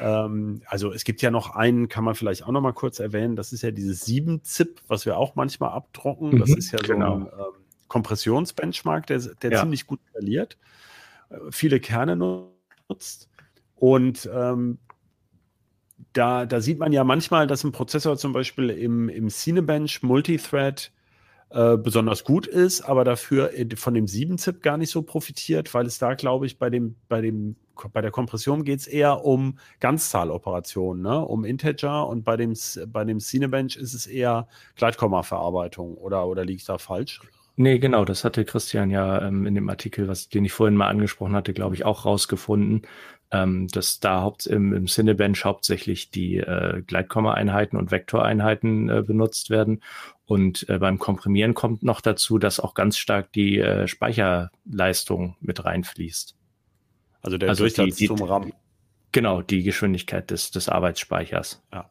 [0.00, 3.34] ähm, also es gibt ja noch einen, kann man vielleicht auch noch mal kurz erwähnen,
[3.34, 6.30] das ist ja dieses 7-ZIP, was wir auch manchmal abdrucken.
[6.30, 7.18] Mhm, das ist ja genau.
[7.18, 9.60] so ein ähm, Kompressionsbenchmark, der, der ja.
[9.60, 10.56] ziemlich gut verliert.
[11.30, 12.55] Äh, viele Kerne nur
[12.88, 13.28] nutzt.
[13.74, 14.78] Und ähm,
[16.12, 20.92] da, da sieht man ja manchmal, dass ein Prozessor zum Beispiel im, im Cinebench Multithread
[21.50, 25.98] äh, besonders gut ist, aber dafür von dem 7-Zip gar nicht so profitiert, weil es
[25.98, 27.56] da, glaube ich, bei dem, bei dem,
[27.92, 31.20] bei der Kompression geht es eher um Ganzzahloperationen, ne?
[31.20, 32.54] um Integer und bei dem,
[32.88, 37.20] bei dem Cinebench ist es eher Gleitkomma-Verarbeitung oder, oder liege ich da falsch?
[37.58, 40.88] Nee, genau, das hatte Christian ja ähm, in dem Artikel, was, den ich vorhin mal
[40.88, 42.82] angesprochen hatte, glaube ich, auch rausgefunden,
[43.30, 49.48] ähm, dass da haupt, im, im Cinebench hauptsächlich die äh, Gleitkomma-Einheiten und Vektoreinheiten äh, benutzt
[49.48, 49.82] werden.
[50.26, 55.64] Und äh, beim Komprimieren kommt noch dazu, dass auch ganz stark die äh, Speicherleistung mit
[55.64, 56.36] reinfließt.
[57.22, 58.52] Also der also Durchsatz die, die, zum RAM.
[59.12, 61.62] Genau, die Geschwindigkeit des, des Arbeitsspeichers.
[61.72, 61.88] Ja.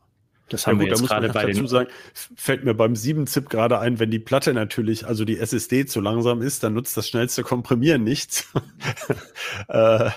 [0.50, 3.80] Das haben ja, gut, wir jetzt gerade bei dazu sagen, fällt mir beim 7-Zip gerade
[3.80, 7.44] ein, wenn die Platte natürlich, also die SSD zu langsam ist, dann nutzt das schnellste
[7.44, 8.48] Komprimieren nichts.
[9.68, 10.10] äh,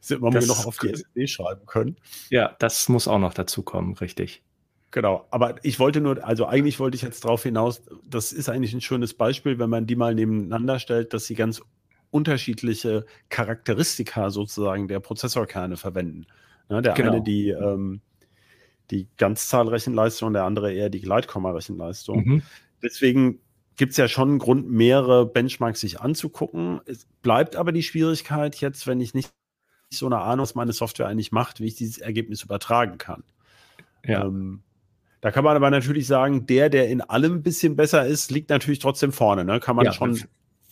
[0.00, 1.96] sind wir noch auf die SSD schreiben können.
[2.30, 4.42] Ja, das muss auch noch dazu kommen, richtig.
[4.90, 8.72] Genau, aber ich wollte nur, also eigentlich wollte ich jetzt darauf hinaus, das ist eigentlich
[8.72, 11.60] ein schönes Beispiel, wenn man die mal nebeneinander stellt, dass sie ganz
[12.10, 16.26] unterschiedliche Charakteristika sozusagen der Prozessorkerne verwenden.
[16.70, 17.12] Ja, der genau.
[17.12, 18.00] eine die ähm,
[18.90, 22.24] die Ganzzahlrechenleistung, der andere eher die Gleitkomma-Rechenleistung.
[22.24, 22.42] Mhm.
[22.82, 23.40] Deswegen
[23.76, 26.80] gibt es ja schon einen Grund, mehrere Benchmarks sich anzugucken.
[26.86, 29.30] Es bleibt aber die Schwierigkeit jetzt, wenn ich nicht
[29.90, 33.22] so eine Ahnung, was meine Software eigentlich macht, wie ich dieses Ergebnis übertragen kann.
[34.04, 34.24] Ja.
[34.24, 34.62] Ähm,
[35.20, 38.50] da kann man aber natürlich sagen, der, der in allem ein bisschen besser ist, liegt
[38.50, 39.44] natürlich trotzdem vorne.
[39.44, 39.60] Ne?
[39.60, 40.20] Kann man ja, schon.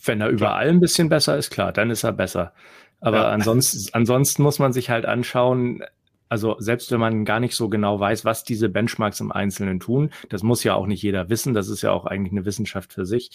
[0.03, 2.53] Wenn er überall ein bisschen besser ist, klar, dann ist er besser.
[2.99, 3.29] Aber ja.
[3.29, 5.83] ansonsten, ansonsten muss man sich halt anschauen,
[6.27, 10.11] also selbst wenn man gar nicht so genau weiß, was diese Benchmarks im Einzelnen tun,
[10.29, 13.05] das muss ja auch nicht jeder wissen, das ist ja auch eigentlich eine Wissenschaft für
[13.05, 13.31] sich,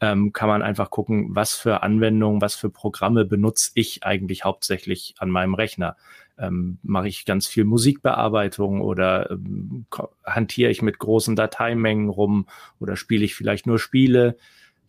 [0.00, 5.14] ähm, kann man einfach gucken, was für Anwendungen, was für Programme benutze ich eigentlich hauptsächlich
[5.18, 5.96] an meinem Rechner.
[6.38, 9.86] Ähm, Mache ich ganz viel Musikbearbeitung oder ähm,
[10.24, 12.46] hantiere ich mit großen Dateimengen rum
[12.80, 14.36] oder spiele ich vielleicht nur Spiele?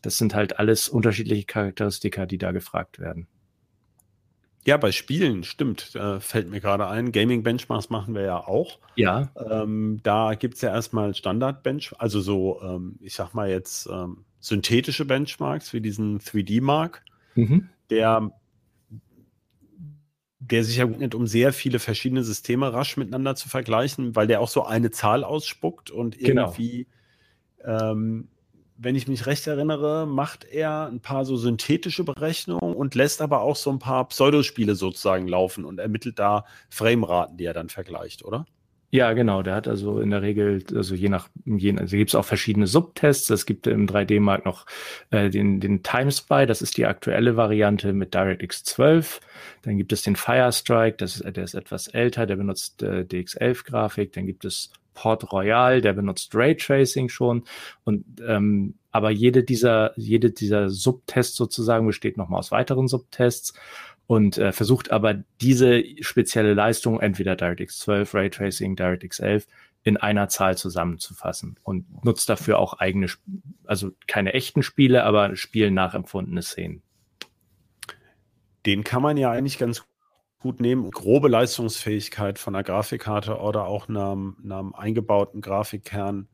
[0.01, 3.27] Das sind halt alles unterschiedliche Charakteristika, die da gefragt werden.
[4.65, 7.11] Ja, bei Spielen, stimmt, äh, fällt mir gerade ein.
[7.11, 8.79] Gaming-Benchmarks machen wir ja auch.
[8.95, 9.29] Ja.
[9.49, 14.23] Ähm, da gibt es ja erstmal Standard-Bench, also so, ähm, ich sag mal jetzt, ähm,
[14.39, 17.03] synthetische Benchmarks wie diesen 3D-Mark,
[17.35, 17.69] Mhm.
[17.89, 18.31] der,
[20.39, 24.39] der sich ja eignet, um sehr viele verschiedene Systeme rasch miteinander zu vergleichen, weil der
[24.41, 26.47] auch so eine Zahl ausspuckt und Genau.
[26.47, 26.87] irgendwie,
[27.65, 28.29] ähm,
[28.77, 33.41] wenn ich mich recht erinnere, macht er ein paar so synthetische Berechnungen und lässt aber
[33.41, 38.25] auch so ein paar Pseudospiele sozusagen laufen und ermittelt da Frameraten, die er dann vergleicht,
[38.25, 38.45] oder?
[38.93, 39.41] Ja, genau.
[39.41, 42.67] Der hat also in der Regel, also je nach, je, also gibt es auch verschiedene
[42.67, 43.27] Subtests.
[43.31, 44.67] Es gibt im 3D-Markt noch
[45.09, 49.19] äh, den, den TimeSpy, das ist die aktuelle Variante mit DirectX 12.
[49.63, 54.13] Dann gibt es den Firestrike, das ist, der ist etwas älter, der benutzt äh, DX11-Grafik.
[54.13, 57.43] Dann gibt es Port Royal, der benutzt Raytracing schon.
[57.83, 63.53] Und ähm, aber jede dieser, jede dieser Subtests sozusagen besteht nochmal aus weiteren Subtests
[64.07, 69.47] und äh, versucht aber diese spezielle Leistung, entweder DirectX 12, Raytracing, DirectX 11,
[69.83, 73.07] in einer Zahl zusammenzufassen und nutzt dafür auch eigene,
[73.65, 76.83] also keine echten Spiele, aber Spielen nachempfundene Szenen.
[78.65, 79.83] Den kann man ja eigentlich ganz
[80.43, 80.91] gut nehmen.
[80.91, 86.27] Grobe Leistungsfähigkeit von einer Grafikkarte oder auch einem, einem eingebauten Grafikkern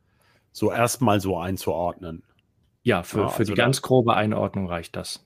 [0.52, 2.24] so erstmal so einzuordnen.
[2.84, 5.26] Ja, für, Ja, für also die ganz grobe Einordnung reicht das.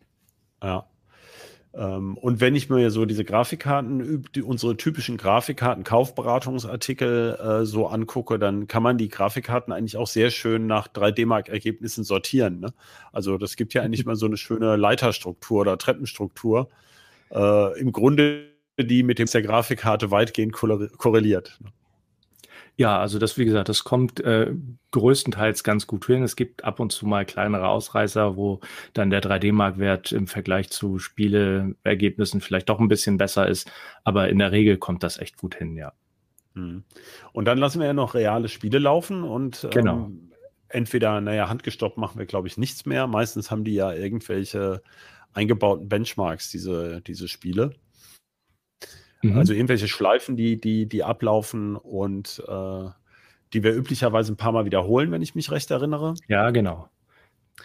[0.62, 0.86] Ja.
[1.74, 7.88] Ähm, und wenn ich mir so diese Grafikkarten, die, unsere typischen Grafikkarten, Kaufberatungsartikel äh, so
[7.88, 12.60] angucke, dann kann man die Grafikkarten eigentlich auch sehr schön nach 3D-Mark-Ergebnissen sortieren.
[12.60, 12.74] Ne?
[13.12, 16.70] Also das gibt ja eigentlich mal so eine schöne Leiterstruktur oder Treppenstruktur.
[17.32, 21.60] Äh, Im Grunde die mit dem der Grafikkarte weitgehend korre- korreliert.
[22.76, 24.52] Ja, also das, wie gesagt, das kommt äh,
[24.92, 26.24] größtenteils ganz gut hin.
[26.24, 28.62] Es gibt ab und zu mal kleinere Ausreißer, wo
[28.94, 33.72] dann der 3D-Mark-Wert im Vergleich zu Spieleergebnissen vielleicht doch ein bisschen besser ist.
[34.04, 35.94] Aber in der Regel kommt das echt gut hin, ja.
[36.56, 36.84] Mhm.
[37.32, 40.06] Und dann lassen wir ja noch reale Spiele laufen und Genau.
[40.06, 40.32] ähm,
[40.68, 43.06] entweder, naja, handgestoppt machen wir, glaube ich, nichts mehr.
[43.06, 44.82] Meistens haben die ja irgendwelche
[45.34, 47.76] eingebauten Benchmarks, diese, diese Spiele.
[49.24, 49.38] Mhm.
[49.38, 52.90] Also irgendwelche Schleifen, die, die, die ablaufen und äh,
[53.54, 56.14] die wir üblicherweise ein paar Mal wiederholen, wenn ich mich recht erinnere.
[56.28, 56.90] Ja, genau.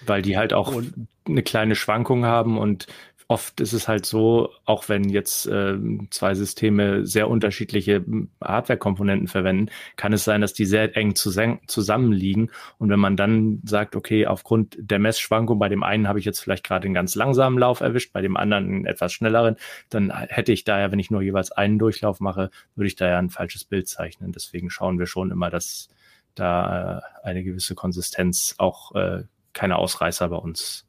[0.07, 0.95] Weil die halt auch Und-
[1.27, 2.87] eine kleine Schwankung haben und
[3.29, 9.29] oft ist es halt so, auch wenn jetzt ähm, zwei Systeme sehr unterschiedliche m, Hardware-Komponenten
[9.29, 12.51] verwenden, kann es sein, dass die sehr eng zusammen, zusammenliegen.
[12.79, 16.41] Und wenn man dann sagt, okay, aufgrund der Messschwankung, bei dem einen habe ich jetzt
[16.41, 19.57] vielleicht gerade einen ganz langsamen Lauf erwischt, bei dem anderen einen etwas schnelleren,
[19.91, 23.09] dann hätte ich da ja, wenn ich nur jeweils einen Durchlauf mache, würde ich da
[23.09, 24.33] ja ein falsches Bild zeichnen.
[24.33, 25.91] Deswegen schauen wir schon immer, dass
[26.35, 30.87] da äh, eine gewisse Konsistenz auch äh, keine Ausreißer bei uns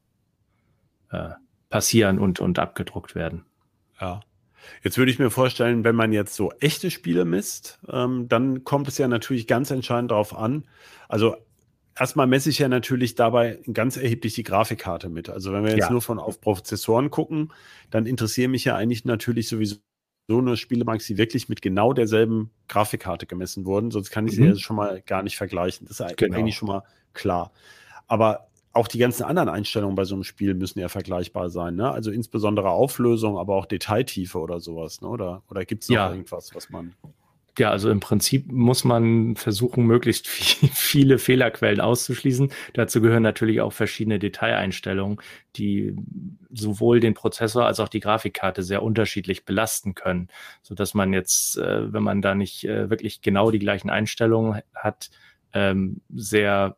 [1.10, 1.30] äh,
[1.70, 3.44] passieren und, und abgedruckt werden.
[4.00, 4.20] Ja.
[4.82, 8.88] Jetzt würde ich mir vorstellen, wenn man jetzt so echte Spiele misst, ähm, dann kommt
[8.88, 10.64] es ja natürlich ganz entscheidend darauf an.
[11.08, 11.36] Also
[11.98, 15.30] erstmal messe ich ja natürlich dabei ganz erheblich die Grafikkarte mit.
[15.30, 15.90] Also wenn wir jetzt Ja.
[15.90, 17.52] nur von auf Prozessoren gucken,
[17.90, 19.78] dann interessieren mich ja eigentlich natürlich sowieso
[20.28, 23.90] nur Spielemarks, die wirklich mit genau derselben Grafikkarte gemessen wurden.
[23.90, 24.46] Sonst kann ich sie Mhm.
[24.48, 25.86] ja schon mal gar nicht vergleichen.
[25.88, 26.36] Das ist Genau.
[26.36, 26.82] eigentlich schon mal
[27.14, 27.50] klar.
[28.06, 31.74] Aber auch die ganzen anderen Einstellungen bei so einem Spiel müssen ja vergleichbar sein.
[31.76, 31.90] Ne?
[31.90, 35.00] Also insbesondere Auflösung, aber auch Detailtiefe oder sowas.
[35.00, 35.08] Ne?
[35.08, 36.10] Oder, oder gibt es noch Ja.
[36.10, 36.94] irgendwas, was man.
[37.58, 42.52] Ja, also im Prinzip muss man versuchen, möglichst viel, viele Fehlerquellen auszuschließen.
[42.74, 45.18] Dazu gehören natürlich auch verschiedene Detaileinstellungen,
[45.56, 45.96] die
[46.50, 50.28] sowohl den Prozessor als auch die Grafikkarte sehr unterschiedlich belasten können,
[50.62, 54.62] so dass man jetzt, äh, wenn man da nicht äh, wirklich genau die gleichen Einstellungen
[54.74, 55.10] hat,
[55.52, 56.76] ähm, sehr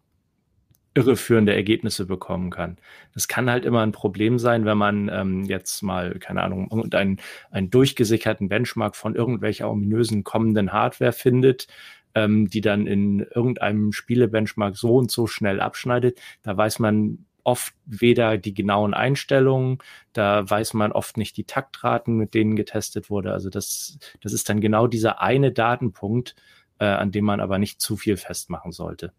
[0.95, 2.77] irreführende Ergebnisse bekommen kann.
[3.15, 7.21] Das kann halt immer ein Problem sein, wenn man ähm, jetzt mal, keine Ahnung, irgendeinen
[7.51, 11.67] einen durchgesicherten Benchmark von irgendwelcher ominösen kommenden Hardware findet,
[12.15, 16.21] ähm, die dann in irgendeinem Spiele-Benchmark so und so schnell abschneidet.
[16.43, 19.79] Da weiß man oft weder die genauen Einstellungen,
[20.13, 23.33] da weiß man oft nicht die Taktraten, mit denen getestet wurde.
[23.33, 26.37] Also das, das ist dann genau dieser eine Datenpunkt,
[26.79, 29.13] äh, an dem man aber nicht zu viel festmachen sollte.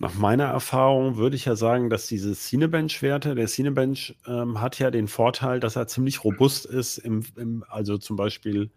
[0.00, 4.90] Nach meiner Erfahrung würde ich ja sagen, dass diese Cinebench-Werte, der Cinebench ähm, hat ja
[4.90, 8.70] den Vorteil, dass er ziemlich robust ist, im, im, also zum Beispiel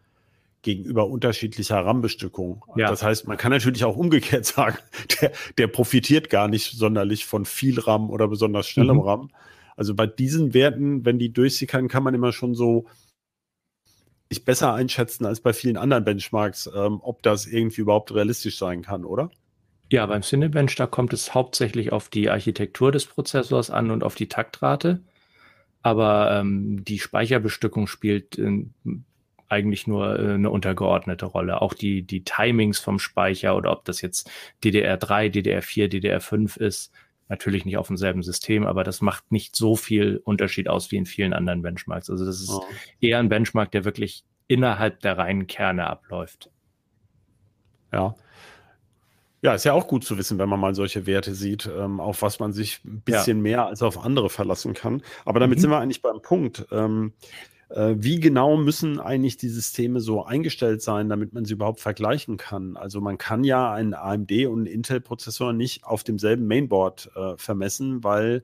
[0.63, 2.65] gegenüber unterschiedlicher RAM-Bestückung.
[2.75, 2.89] Ja.
[2.89, 4.77] Das heißt, man kann natürlich auch umgekehrt sagen,
[5.21, 9.03] der, der profitiert gar nicht sonderlich von viel RAM oder besonders schnellem Mhm.
[9.03, 9.31] RAM.
[9.77, 12.85] Also bei diesen Werten, wenn die durchsickern, kann man immer schon so
[14.29, 18.81] sich besser einschätzen als bei vielen anderen Benchmarks, ähm, ob das irgendwie überhaupt realistisch sein
[18.81, 19.31] kann, oder?
[19.93, 24.15] Ja, beim Cinebench, da kommt es hauptsächlich auf die Architektur des Prozessors an und auf
[24.15, 25.03] die Taktrate.
[25.83, 28.65] aber ähm, die Speicherbestückung spielt äh,
[29.49, 31.61] eigentlich nur äh, eine untergeordnete Rolle.
[31.61, 34.31] Auch die, die Timings vom Speicher oder ob das jetzt
[34.63, 36.91] DDR3, DDR4, DDR5 ist,
[37.29, 41.05] natürlich nicht auf demselben System, aber das macht nicht so viel Unterschied aus wie in
[41.05, 42.09] vielen anderen Benchmarks.
[42.09, 42.65] Also das ist oh.
[42.99, 46.49] eher ein Benchmark, der wirklich innerhalb der reinen Kerne abläuft.
[47.91, 48.15] Ja.
[49.43, 52.21] Ja, ist ja auch gut zu wissen, wenn man mal solche Werte sieht, ähm, auf
[52.21, 53.43] was man sich ein bisschen ja.
[53.43, 55.03] mehr als auf andere verlassen kann.
[55.25, 55.61] Aber damit mhm.
[55.61, 56.65] sind wir eigentlich beim Punkt.
[56.71, 57.11] Ähm,
[57.67, 62.37] äh, wie genau müssen eigentlich die Systeme so eingestellt sein, damit man sie überhaupt vergleichen
[62.37, 62.77] kann?
[62.77, 68.01] Also man kann ja einen AMD und einen Intel-Prozessor nicht auf demselben Mainboard äh, vermessen,
[68.01, 68.43] weil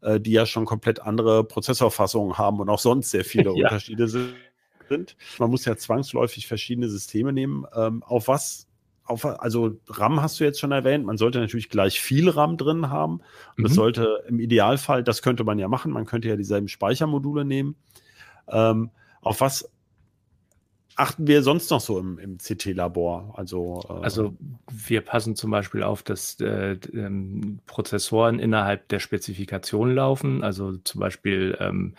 [0.00, 3.66] äh, die ja schon komplett andere Prozessorfassungen haben und auch sonst sehr viele ja.
[3.66, 5.16] Unterschiede sind.
[5.38, 7.66] Man muss ja zwangsläufig verschiedene Systeme nehmen.
[7.74, 8.67] Ähm, auf was
[9.08, 12.90] auf, also RAM hast du jetzt schon erwähnt, man sollte natürlich gleich viel RAM drin
[12.90, 13.20] haben.
[13.56, 13.62] Und mhm.
[13.64, 17.76] das sollte im Idealfall, das könnte man ja machen, man könnte ja dieselben Speichermodule nehmen.
[18.48, 18.90] Ähm,
[19.20, 19.70] auf was
[20.98, 23.34] achten wir sonst noch so im, im CT-Labor?
[23.36, 24.36] Also, äh also
[24.70, 30.42] wir passen zum Beispiel auf, dass äh, ähm, Prozessoren innerhalb der Spezifikation laufen.
[30.42, 31.94] Also zum Beispiel ähm,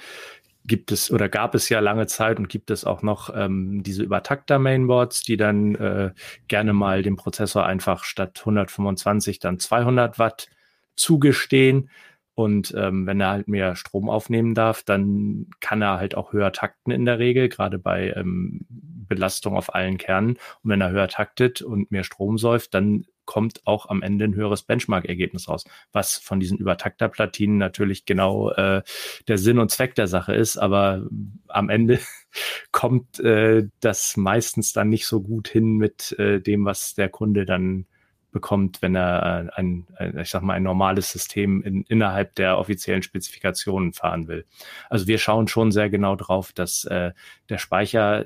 [0.69, 4.03] gibt es oder gab es ja lange Zeit und gibt es auch noch ähm, diese
[4.03, 6.11] Übertakter-Mainboards, die dann äh,
[6.47, 10.47] gerne mal dem Prozessor einfach statt 125 dann 200 Watt
[10.95, 11.89] zugestehen.
[12.35, 16.53] Und ähm, wenn er halt mehr Strom aufnehmen darf, dann kann er halt auch höher
[16.53, 20.37] takten in der Regel, gerade bei ähm, Belastung auf allen Kernen.
[20.63, 24.33] Und wenn er höher taktet und mehr Strom säuft, dann kommt auch am Ende ein
[24.33, 28.81] höheres Benchmark-Ergebnis raus, was von diesen Übertakterplatinen natürlich genau äh,
[29.27, 31.07] der Sinn und Zweck der Sache ist, aber
[31.47, 31.99] am Ende
[32.71, 37.45] kommt äh, das meistens dann nicht so gut hin mit äh, dem, was der Kunde
[37.45, 37.85] dann
[38.31, 39.85] bekommt, wenn er äh, ein,
[40.19, 44.43] ich sag mal, ein normales System in, innerhalb der offiziellen Spezifikationen fahren will.
[44.89, 47.11] Also wir schauen schon sehr genau drauf, dass äh,
[47.47, 48.25] der Speicher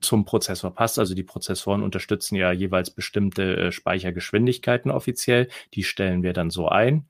[0.00, 0.98] zum Prozessor passt.
[0.98, 5.48] Also die Prozessoren unterstützen ja jeweils bestimmte äh, Speichergeschwindigkeiten offiziell.
[5.74, 7.08] Die stellen wir dann so ein.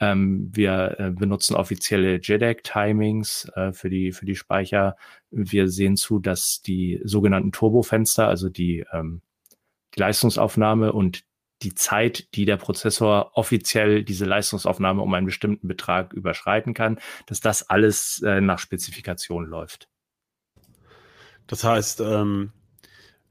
[0.00, 4.96] Ähm, wir äh, benutzen offizielle JEDEC-Timings äh, für, die, für die Speicher.
[5.30, 9.22] Wir sehen zu, dass die sogenannten Turbofenster, also die, ähm,
[9.94, 11.24] die Leistungsaufnahme und
[11.62, 17.40] die Zeit, die der Prozessor offiziell diese Leistungsaufnahme um einen bestimmten Betrag überschreiten kann, dass
[17.40, 19.88] das alles äh, nach Spezifikation läuft.
[21.48, 22.52] Das heißt, ähm,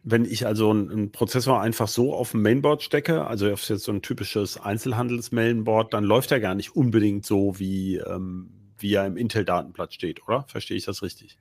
[0.04, 3.92] wenn ich also einen Prozessor einfach so auf dem Mainboard stecke, also auf jetzt so
[3.92, 9.18] ein typisches Einzelhandels-Mainboard, dann läuft er gar nicht unbedingt so, wie, ähm, wie er im
[9.18, 10.44] Intel-Datenblatt steht, oder?
[10.48, 11.38] Verstehe ich das richtig?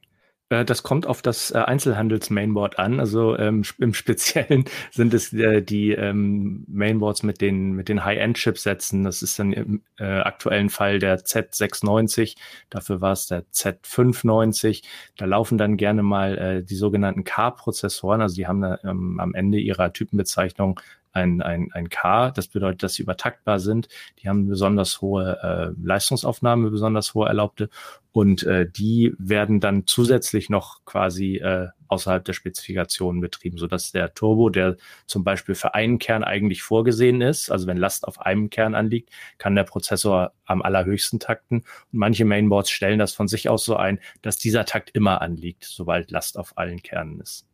[0.48, 3.00] Äh, das kommt auf das äh, Einzelhandels-Mainboard an.
[3.00, 9.04] Also ähm, im Speziellen sind es äh, die ähm, Mainboards mit den, mit den High-End-Chipsätzen.
[9.04, 12.36] Das ist dann im äh, aktuellen Fall der Z690.
[12.70, 14.84] Dafür war es der Z590.
[15.16, 18.20] Da laufen dann gerne mal äh, die sogenannten K-Prozessoren.
[18.20, 20.80] Also die haben da, ähm, am Ende ihrer Typenbezeichnung
[21.16, 22.30] ein, ein, ein K.
[22.30, 23.88] Das bedeutet, dass sie übertaktbar sind.
[24.18, 27.70] Die haben besonders hohe äh, Leistungsaufnahme, besonders hohe erlaubte.
[28.12, 34.14] Und äh, die werden dann zusätzlich noch quasi äh, außerhalb der Spezifikationen betrieben, sodass der
[34.14, 34.76] Turbo, der
[35.06, 39.10] zum Beispiel für einen Kern eigentlich vorgesehen ist, also wenn Last auf einem Kern anliegt,
[39.38, 41.58] kann der Prozessor am allerhöchsten takten.
[41.58, 45.64] Und manche Mainboards stellen das von sich aus so ein, dass dieser Takt immer anliegt,
[45.64, 47.46] sobald Last auf allen Kernen ist.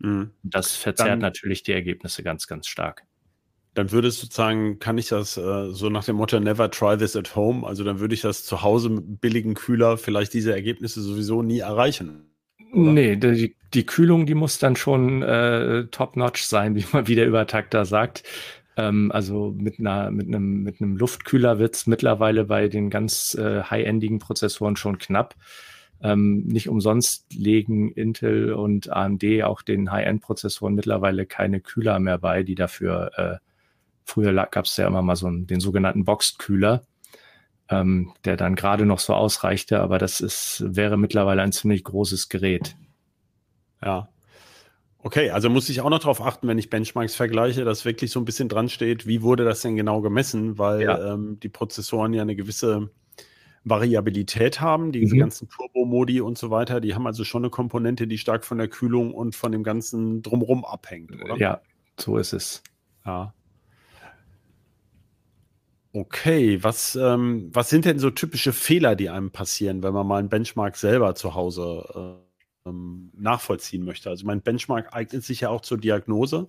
[0.00, 0.30] Mhm.
[0.42, 3.04] Das verzerrt dann, natürlich die Ergebnisse ganz, ganz stark.
[3.74, 7.16] Dann würde es sozusagen, kann ich das äh, so nach dem Motto Never try this
[7.16, 11.00] at home, also dann würde ich das zu Hause mit billigen Kühler vielleicht diese Ergebnisse
[11.00, 12.30] sowieso nie erreichen.
[12.72, 12.92] Oder?
[12.92, 17.46] Nee, die, die Kühlung, die muss dann schon äh, top-notch sein, wie man wieder über
[17.46, 18.24] Takter sagt.
[18.76, 23.34] Ähm, also mit einer, mit einem, mit einem Luftkühler wird es mittlerweile bei den ganz
[23.34, 25.34] äh, high-endigen Prozessoren schon knapp.
[26.00, 32.44] Ähm, nicht umsonst legen Intel und AMD auch den High-End-Prozessoren mittlerweile keine Kühler mehr bei,
[32.44, 33.36] die dafür, äh,
[34.04, 36.82] früher gab es ja immer mal so einen, den sogenannten Boxed-Kühler,
[37.68, 42.28] ähm, der dann gerade noch so ausreichte, aber das ist, wäre mittlerweile ein ziemlich großes
[42.28, 42.76] Gerät.
[43.84, 44.08] Ja.
[45.00, 48.20] Okay, also muss ich auch noch darauf achten, wenn ich Benchmarks vergleiche, dass wirklich so
[48.20, 51.14] ein bisschen dran steht, wie wurde das denn genau gemessen, weil ja.
[51.14, 52.90] ähm, die Prozessoren ja eine gewisse
[53.68, 55.20] Variabilität haben, diese mhm.
[55.20, 58.68] ganzen Turbo-Modi und so weiter, die haben also schon eine Komponente, die stark von der
[58.68, 61.36] Kühlung und von dem ganzen Drumrum abhängt, oder?
[61.36, 61.60] Ja,
[61.98, 62.62] so ist es.
[63.04, 63.32] Ja.
[65.92, 70.18] Okay, was, ähm, was sind denn so typische Fehler, die einem passieren, wenn man mal
[70.18, 72.20] einen Benchmark selber zu Hause
[72.64, 74.10] äh, ähm, nachvollziehen möchte?
[74.10, 76.46] Also mein Benchmark eignet sich ja auch zur Diagnose.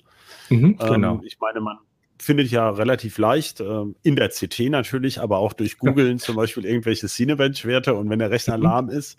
[0.49, 1.15] Mhm, genau.
[1.15, 1.77] Ähm, ich meine, man
[2.19, 6.65] findet ja relativ leicht, äh, in der CT natürlich, aber auch durch Googlen zum Beispiel
[6.65, 8.63] irgendwelche Cinebench-Werte und wenn der Rechner mhm.
[8.63, 9.17] lahm ist,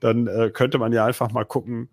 [0.00, 1.88] dann äh, könnte man ja einfach mal gucken,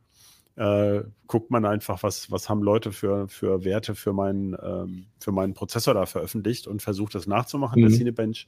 [0.56, 5.32] äh, guckt man einfach, was, was haben Leute für, für Werte für meinen, ähm, für
[5.32, 7.82] meinen Prozessor da veröffentlicht und versucht das nachzumachen.
[7.82, 7.88] Mhm.
[7.88, 8.48] Der Cinebench,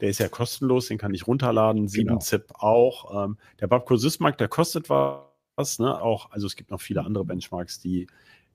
[0.00, 2.58] der ist ja kostenlos, den kann ich runterladen, 7-Zip genau.
[2.58, 3.24] auch.
[3.24, 6.00] Ähm, der Babco Sysmark, der kostet was, ne?
[6.00, 8.08] Auch, also es gibt noch viele andere Benchmarks, die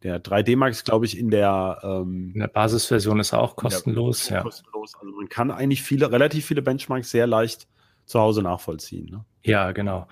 [0.04, 4.30] der 3D Max, glaube ich, in der, ähm, in der Basisversion ist auch kostenlos.
[4.30, 4.42] Ja.
[4.42, 4.96] kostenlos.
[4.96, 7.68] Also man kann eigentlich viele, relativ viele Benchmarks sehr leicht
[8.06, 9.08] zu Hause nachvollziehen.
[9.12, 9.26] Ne?
[9.44, 10.08] Ja, genau.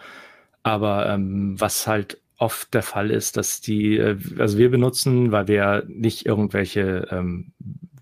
[0.64, 5.48] Aber ähm, was halt oft der Fall ist, dass die, äh, also wir benutzen, weil
[5.48, 7.54] wir nicht irgendwelche ähm,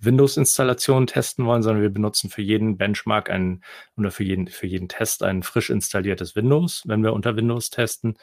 [0.06, 3.64] Windows-Installationen testen wollen, sondern wir benutzen für jeden Benchmark ein
[3.98, 8.18] oder für jeden, für jeden Test ein frisch installiertes Windows, wenn wir unter Windows testen.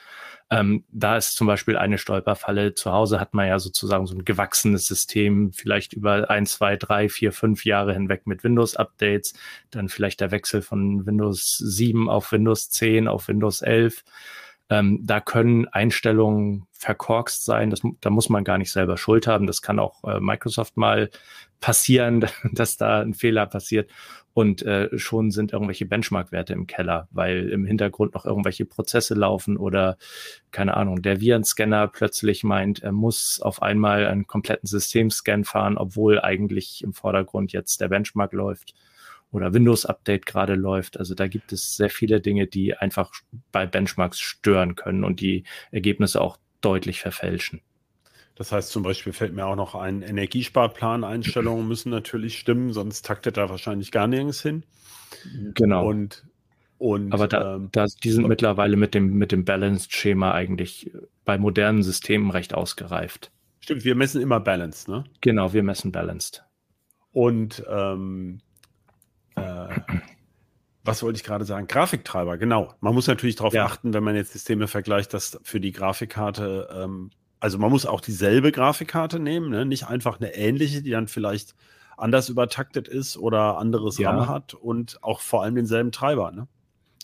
[0.51, 2.75] Ähm, da ist zum Beispiel eine Stolperfalle.
[2.75, 7.09] Zu Hause hat man ja sozusagen so ein gewachsenes System, vielleicht über ein, zwei, drei,
[7.09, 9.35] vier, fünf Jahre hinweg mit Windows-Updates,
[9.71, 14.05] dann vielleicht der Wechsel von Windows 7 auf Windows 10 auf Windows 11.
[14.69, 17.71] Ähm, da können Einstellungen verkorkst sein.
[17.71, 19.47] Das, da muss man gar nicht selber Schuld haben.
[19.47, 21.11] Das kann auch äh, Microsoft mal
[21.61, 23.89] passieren, dass da ein Fehler passiert.
[24.35, 29.57] Und äh, schon sind irgendwelche Benchmark-Werte im Keller, weil im Hintergrund noch irgendwelche Prozesse laufen
[29.59, 29.97] oder
[30.51, 36.19] keine Ahnung, der Virenscanner plötzlich meint, er muss auf einmal einen kompletten Systemscan fahren, obwohl
[36.19, 38.75] eigentlich im Vordergrund jetzt der Benchmark läuft
[39.31, 40.99] oder Windows-Update gerade läuft.
[40.99, 43.13] Also da gibt es sehr viele Dinge, die einfach
[43.53, 47.61] bei Benchmarks stören können und die Ergebnisse auch deutlich verfälschen.
[48.35, 53.37] Das heißt zum Beispiel fällt mir auch noch ein, Energiesparplan-Einstellungen müssen natürlich stimmen, sonst taktet
[53.37, 54.65] er wahrscheinlich gar nirgends hin.
[55.55, 55.87] Genau.
[55.87, 56.25] Und,
[56.79, 60.91] und aber da, ähm, da, die sind mittlerweile mit dem, mit dem Balanced-Schema eigentlich
[61.25, 63.31] bei modernen Systemen recht ausgereift.
[63.61, 65.05] Stimmt, wir messen immer Balanced, ne?
[65.21, 66.45] Genau, wir messen Balanced.
[67.13, 68.41] Und ähm,
[69.37, 69.69] äh,
[70.85, 71.67] was wollte ich gerade sagen?
[71.69, 72.75] Grafiktreiber, genau.
[72.81, 73.65] Man muss natürlich darauf ja.
[73.65, 77.11] achten, wenn man jetzt Systeme vergleicht, dass für die Grafikkarte, ähm,
[77.41, 79.65] also man muss auch dieselbe Grafikkarte nehmen, ne?
[79.65, 81.55] nicht einfach eine ähnliche, die dann vielleicht
[81.97, 84.11] anders übertaktet ist oder anderes ja.
[84.11, 86.33] RAM hat und auch vor allem denselben Treiber.
[86.33, 86.49] Ne?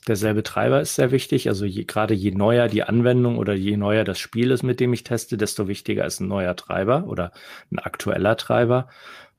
[0.09, 1.49] Derselbe Treiber ist sehr wichtig.
[1.49, 4.93] Also je, gerade je neuer die Anwendung oder je neuer das Spiel ist, mit dem
[4.93, 7.33] ich teste, desto wichtiger ist ein neuer Treiber oder
[7.71, 8.89] ein aktueller Treiber.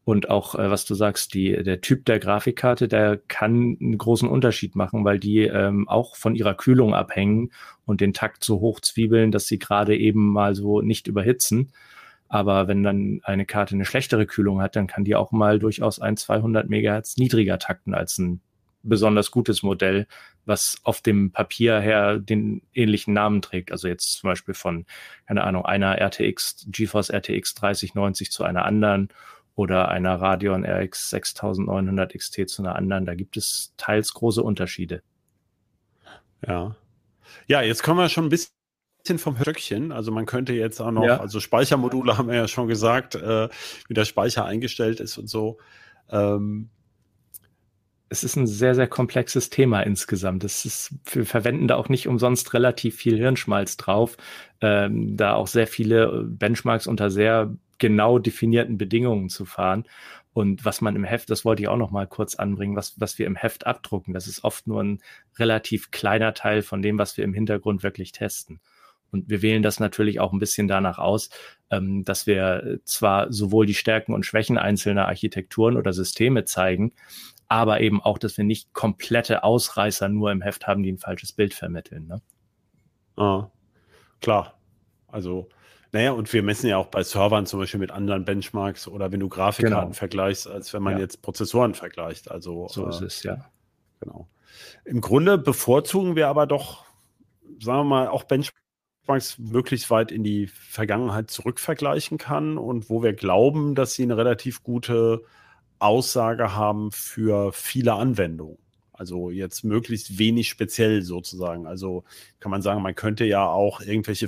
[0.09, 4.27] Und auch, äh, was du sagst, die, der Typ der Grafikkarte, der kann einen großen
[4.27, 7.51] Unterschied machen, weil die ähm, auch von ihrer Kühlung abhängen
[7.85, 11.71] und den Takt so hoch zwiebeln, dass sie gerade eben mal so nicht überhitzen.
[12.27, 15.99] Aber wenn dann eine Karte eine schlechtere Kühlung hat, dann kann die auch mal durchaus
[15.99, 18.41] ein 200 Megahertz niedriger takten als ein
[18.81, 20.07] besonders gutes Modell,
[20.45, 23.71] was auf dem Papier her den ähnlichen Namen trägt.
[23.71, 24.87] Also jetzt zum Beispiel von,
[25.27, 29.09] keine Ahnung, einer RTX, GeForce RTX 3090 zu einer anderen
[29.59, 33.05] oder einer Radeon RX 6900 XT zu einer anderen.
[33.05, 35.03] Da gibt es teils große Unterschiede.
[36.47, 36.77] Ja.
[37.45, 38.53] Ja, jetzt kommen wir schon ein bisschen
[39.17, 39.91] vom Höckchen.
[39.91, 41.19] Also man könnte jetzt auch noch, ja.
[41.19, 43.49] also Speichermodule haben wir ja schon gesagt, äh,
[43.89, 45.57] wie der Speicher eingestellt ist und so.
[46.09, 46.69] Ähm,
[48.07, 50.45] es ist ein sehr, sehr komplexes Thema insgesamt.
[50.45, 54.15] Es ist, wir verwenden da auch nicht umsonst relativ viel Hirnschmalz drauf,
[54.61, 59.85] ähm, da auch sehr viele Benchmarks unter sehr genau definierten Bedingungen zu fahren.
[60.33, 63.17] Und was man im Heft, das wollte ich auch noch mal kurz anbringen, was, was
[63.17, 64.99] wir im Heft abdrucken, das ist oft nur ein
[65.37, 68.59] relativ kleiner Teil von dem, was wir im Hintergrund wirklich testen.
[69.11, 71.29] Und wir wählen das natürlich auch ein bisschen danach aus,
[71.71, 76.93] ähm, dass wir zwar sowohl die Stärken und Schwächen einzelner Architekturen oder Systeme zeigen,
[77.47, 81.33] aber eben auch, dass wir nicht komplette Ausreißer nur im Heft haben, die ein falsches
[81.33, 82.07] Bild vermitteln.
[82.07, 82.21] Ne?
[83.17, 83.49] Ah,
[84.21, 84.59] klar.
[85.07, 85.49] Also
[85.91, 89.19] naja, und wir messen ja auch bei Servern zum Beispiel mit anderen Benchmarks oder wenn
[89.19, 89.93] du Grafikkarten genau.
[89.93, 90.99] vergleichst, als wenn man ja.
[90.99, 92.29] jetzt Prozessoren vergleicht.
[92.29, 93.49] Also so äh, ist es, ja.
[93.99, 94.27] Genau.
[94.85, 96.85] Im Grunde bevorzugen wir aber doch,
[97.59, 103.13] sagen wir mal, auch Benchmarks möglichst weit in die Vergangenheit zurückvergleichen kann und wo wir
[103.13, 105.23] glauben, dass sie eine relativ gute
[105.79, 108.59] Aussage haben für viele Anwendungen.
[108.91, 111.65] Also jetzt möglichst wenig speziell sozusagen.
[111.65, 112.03] Also
[112.39, 114.27] kann man sagen, man könnte ja auch irgendwelche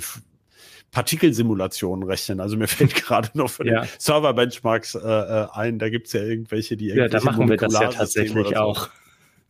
[0.92, 2.38] Partikelsimulationen rechnen.
[2.38, 3.84] Also mir fällt gerade noch für ja.
[3.98, 7.72] Server-Benchmarks äh, äh, ein, da gibt es ja irgendwelche, die Ja, da machen wir das
[7.72, 8.54] ja tatsächlich so.
[8.54, 8.88] auch.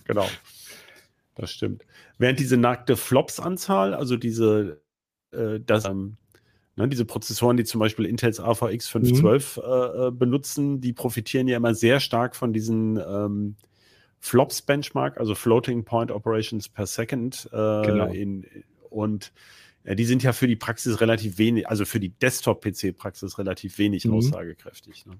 [0.05, 0.27] Genau.
[1.35, 1.85] Das stimmt.
[2.19, 4.81] Während diese nackte Flops-Anzahl, also diese,
[5.33, 6.17] äh, das, ähm,
[6.77, 9.63] ne, diese Prozessoren, die zum Beispiel Intels AVX 512 mhm.
[9.63, 13.57] Äh, äh, benutzen, die profitieren ja immer sehr stark von diesen ähm,
[14.21, 17.49] Flops-Benchmark, also Floating Point Operations per Second.
[17.53, 18.07] Äh, genau.
[18.07, 18.47] In,
[18.91, 19.33] und
[19.85, 24.15] die sind ja für die Praxis relativ wenig, also für die Desktop-PC-Praxis relativ wenig mhm.
[24.15, 25.07] aussagekräftig.
[25.07, 25.19] Ne?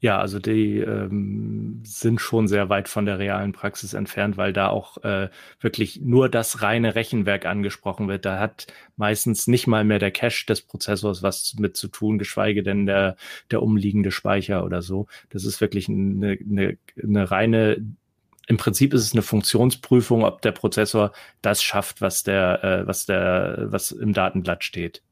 [0.00, 4.68] Ja, also die ähm, sind schon sehr weit von der realen Praxis entfernt, weil da
[4.68, 5.28] auch äh,
[5.60, 8.24] wirklich nur das reine Rechenwerk angesprochen wird.
[8.24, 12.62] Da hat meistens nicht mal mehr der Cache des Prozessors was mit zu tun, geschweige
[12.62, 13.16] denn der,
[13.50, 15.08] der umliegende Speicher oder so.
[15.30, 17.84] Das ist wirklich eine, eine, eine reine
[18.48, 23.04] im Prinzip ist es eine Funktionsprüfung, ob der Prozessor das schafft, was der, äh, was
[23.04, 25.02] der, was im Datenblatt steht.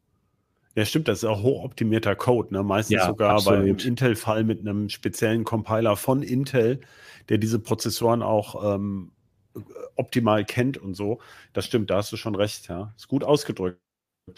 [0.74, 2.62] Ja, stimmt, das ist auch hochoptimierter Code, ne?
[2.62, 3.60] Meistens ja, sogar absolut.
[3.60, 6.80] beim Intel-Fall mit einem speziellen Compiler von Intel,
[7.28, 9.12] der diese Prozessoren auch ähm,
[9.96, 11.20] optimal kennt und so.
[11.52, 12.94] Das stimmt, da hast du schon recht, ja.
[12.96, 13.80] Ist gut ausgedrückt.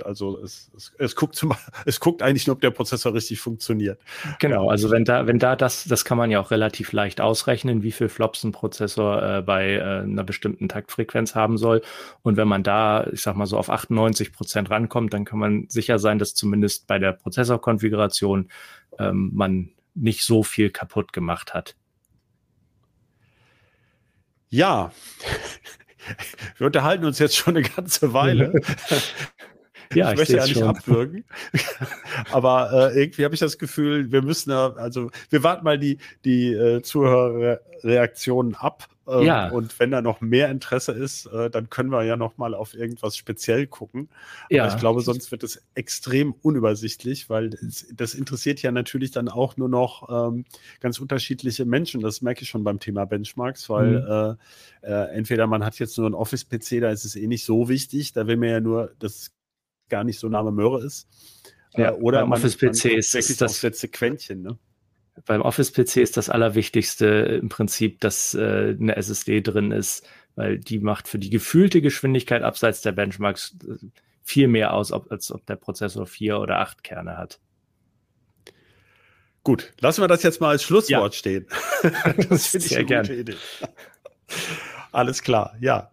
[0.05, 1.55] Also es, es, es, guckt zum,
[1.87, 3.99] es guckt eigentlich nur, ob der Prozessor richtig funktioniert.
[4.39, 7.83] Genau, also wenn da, wenn da das, das kann man ja auch relativ leicht ausrechnen,
[7.83, 11.81] wie viel Flops ein Prozessor äh, bei äh, einer bestimmten Taktfrequenz haben soll.
[12.23, 15.67] Und wenn man da, ich sag mal so auf 98 Prozent rankommt, dann kann man
[15.69, 18.51] sicher sein, dass zumindest bei der Prozessorkonfiguration
[18.99, 21.77] ähm, man nicht so viel kaputt gemacht hat.
[24.51, 24.93] Ja,
[26.59, 28.53] wir unterhalten uns jetzt schon eine ganze Weile.
[29.95, 30.69] Ja, ich, möchte ja nicht schon.
[30.69, 31.25] abwürgen.
[32.33, 35.99] Aber äh, irgendwie habe ich das Gefühl, wir müssen da, also wir warten mal die,
[36.25, 38.89] die äh, Zuhörerreaktionen ab.
[39.09, 39.49] Äh, ja.
[39.49, 42.75] Und wenn da noch mehr Interesse ist, äh, dann können wir ja noch mal auf
[42.75, 44.09] irgendwas speziell gucken.
[44.45, 44.69] Aber ja.
[44.69, 49.57] ich glaube, sonst wird es extrem unübersichtlich, weil das, das interessiert ja natürlich dann auch
[49.57, 50.45] nur noch ähm,
[50.81, 52.03] ganz unterschiedliche Menschen.
[52.03, 54.39] Das merke ich schon beim Thema Benchmarks, weil mhm.
[54.83, 57.69] äh, äh, entweder man hat jetzt nur ein Office-PC, da ist es eh nicht so
[57.69, 59.33] wichtig, da will man ja nur das
[59.89, 61.09] gar nicht so Name Möhre ist.
[61.75, 64.43] Ja, äh, oder beim Office PC man ist wirklich das letzte Quäntchen.
[64.43, 64.59] Ne?
[65.27, 70.59] Beim Office PC ist das Allerwichtigste im Prinzip, dass äh, eine SSD drin ist, weil
[70.59, 73.75] die macht für die gefühlte Geschwindigkeit abseits der Benchmarks äh,
[74.23, 77.41] viel mehr aus, ob, als ob der Prozessor vier oder acht Kerne hat.
[79.43, 81.19] Gut, lassen wir das jetzt mal als Schlusswort ja.
[81.19, 81.47] stehen.
[82.29, 83.03] das finde ich Sehr eine gern.
[83.03, 83.37] gute Idee.
[84.93, 85.91] Alles klar, ja.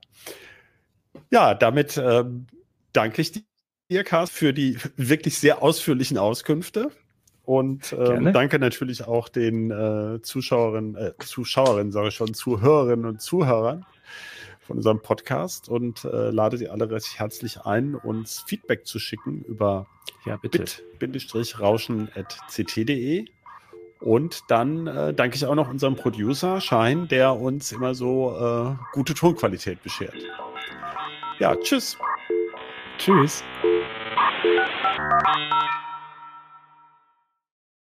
[1.32, 2.48] Ja, damit ähm,
[2.92, 3.46] danke ich
[3.90, 6.90] Carsten, für die wirklich sehr ausführlichen Auskünfte.
[7.44, 13.22] Und ähm, danke natürlich auch den äh, Zuschauerinnen, äh, Zuschauerinnen, sage ich schon, Zuhörerinnen und
[13.22, 13.86] Zuhörern
[14.62, 19.46] von unserem Podcast und äh, lade Sie alle recht herzlich ein, uns Feedback zu schicken
[19.48, 19.86] über
[20.26, 23.26] ja, bit-rauschen.ct.de.
[24.00, 28.74] Und dann äh, danke ich auch noch unserem Producer Schein, der uns immer so äh,
[28.94, 30.16] gute Tonqualität beschert.
[31.40, 31.96] Ja, tschüss.
[32.98, 33.44] Tschüss.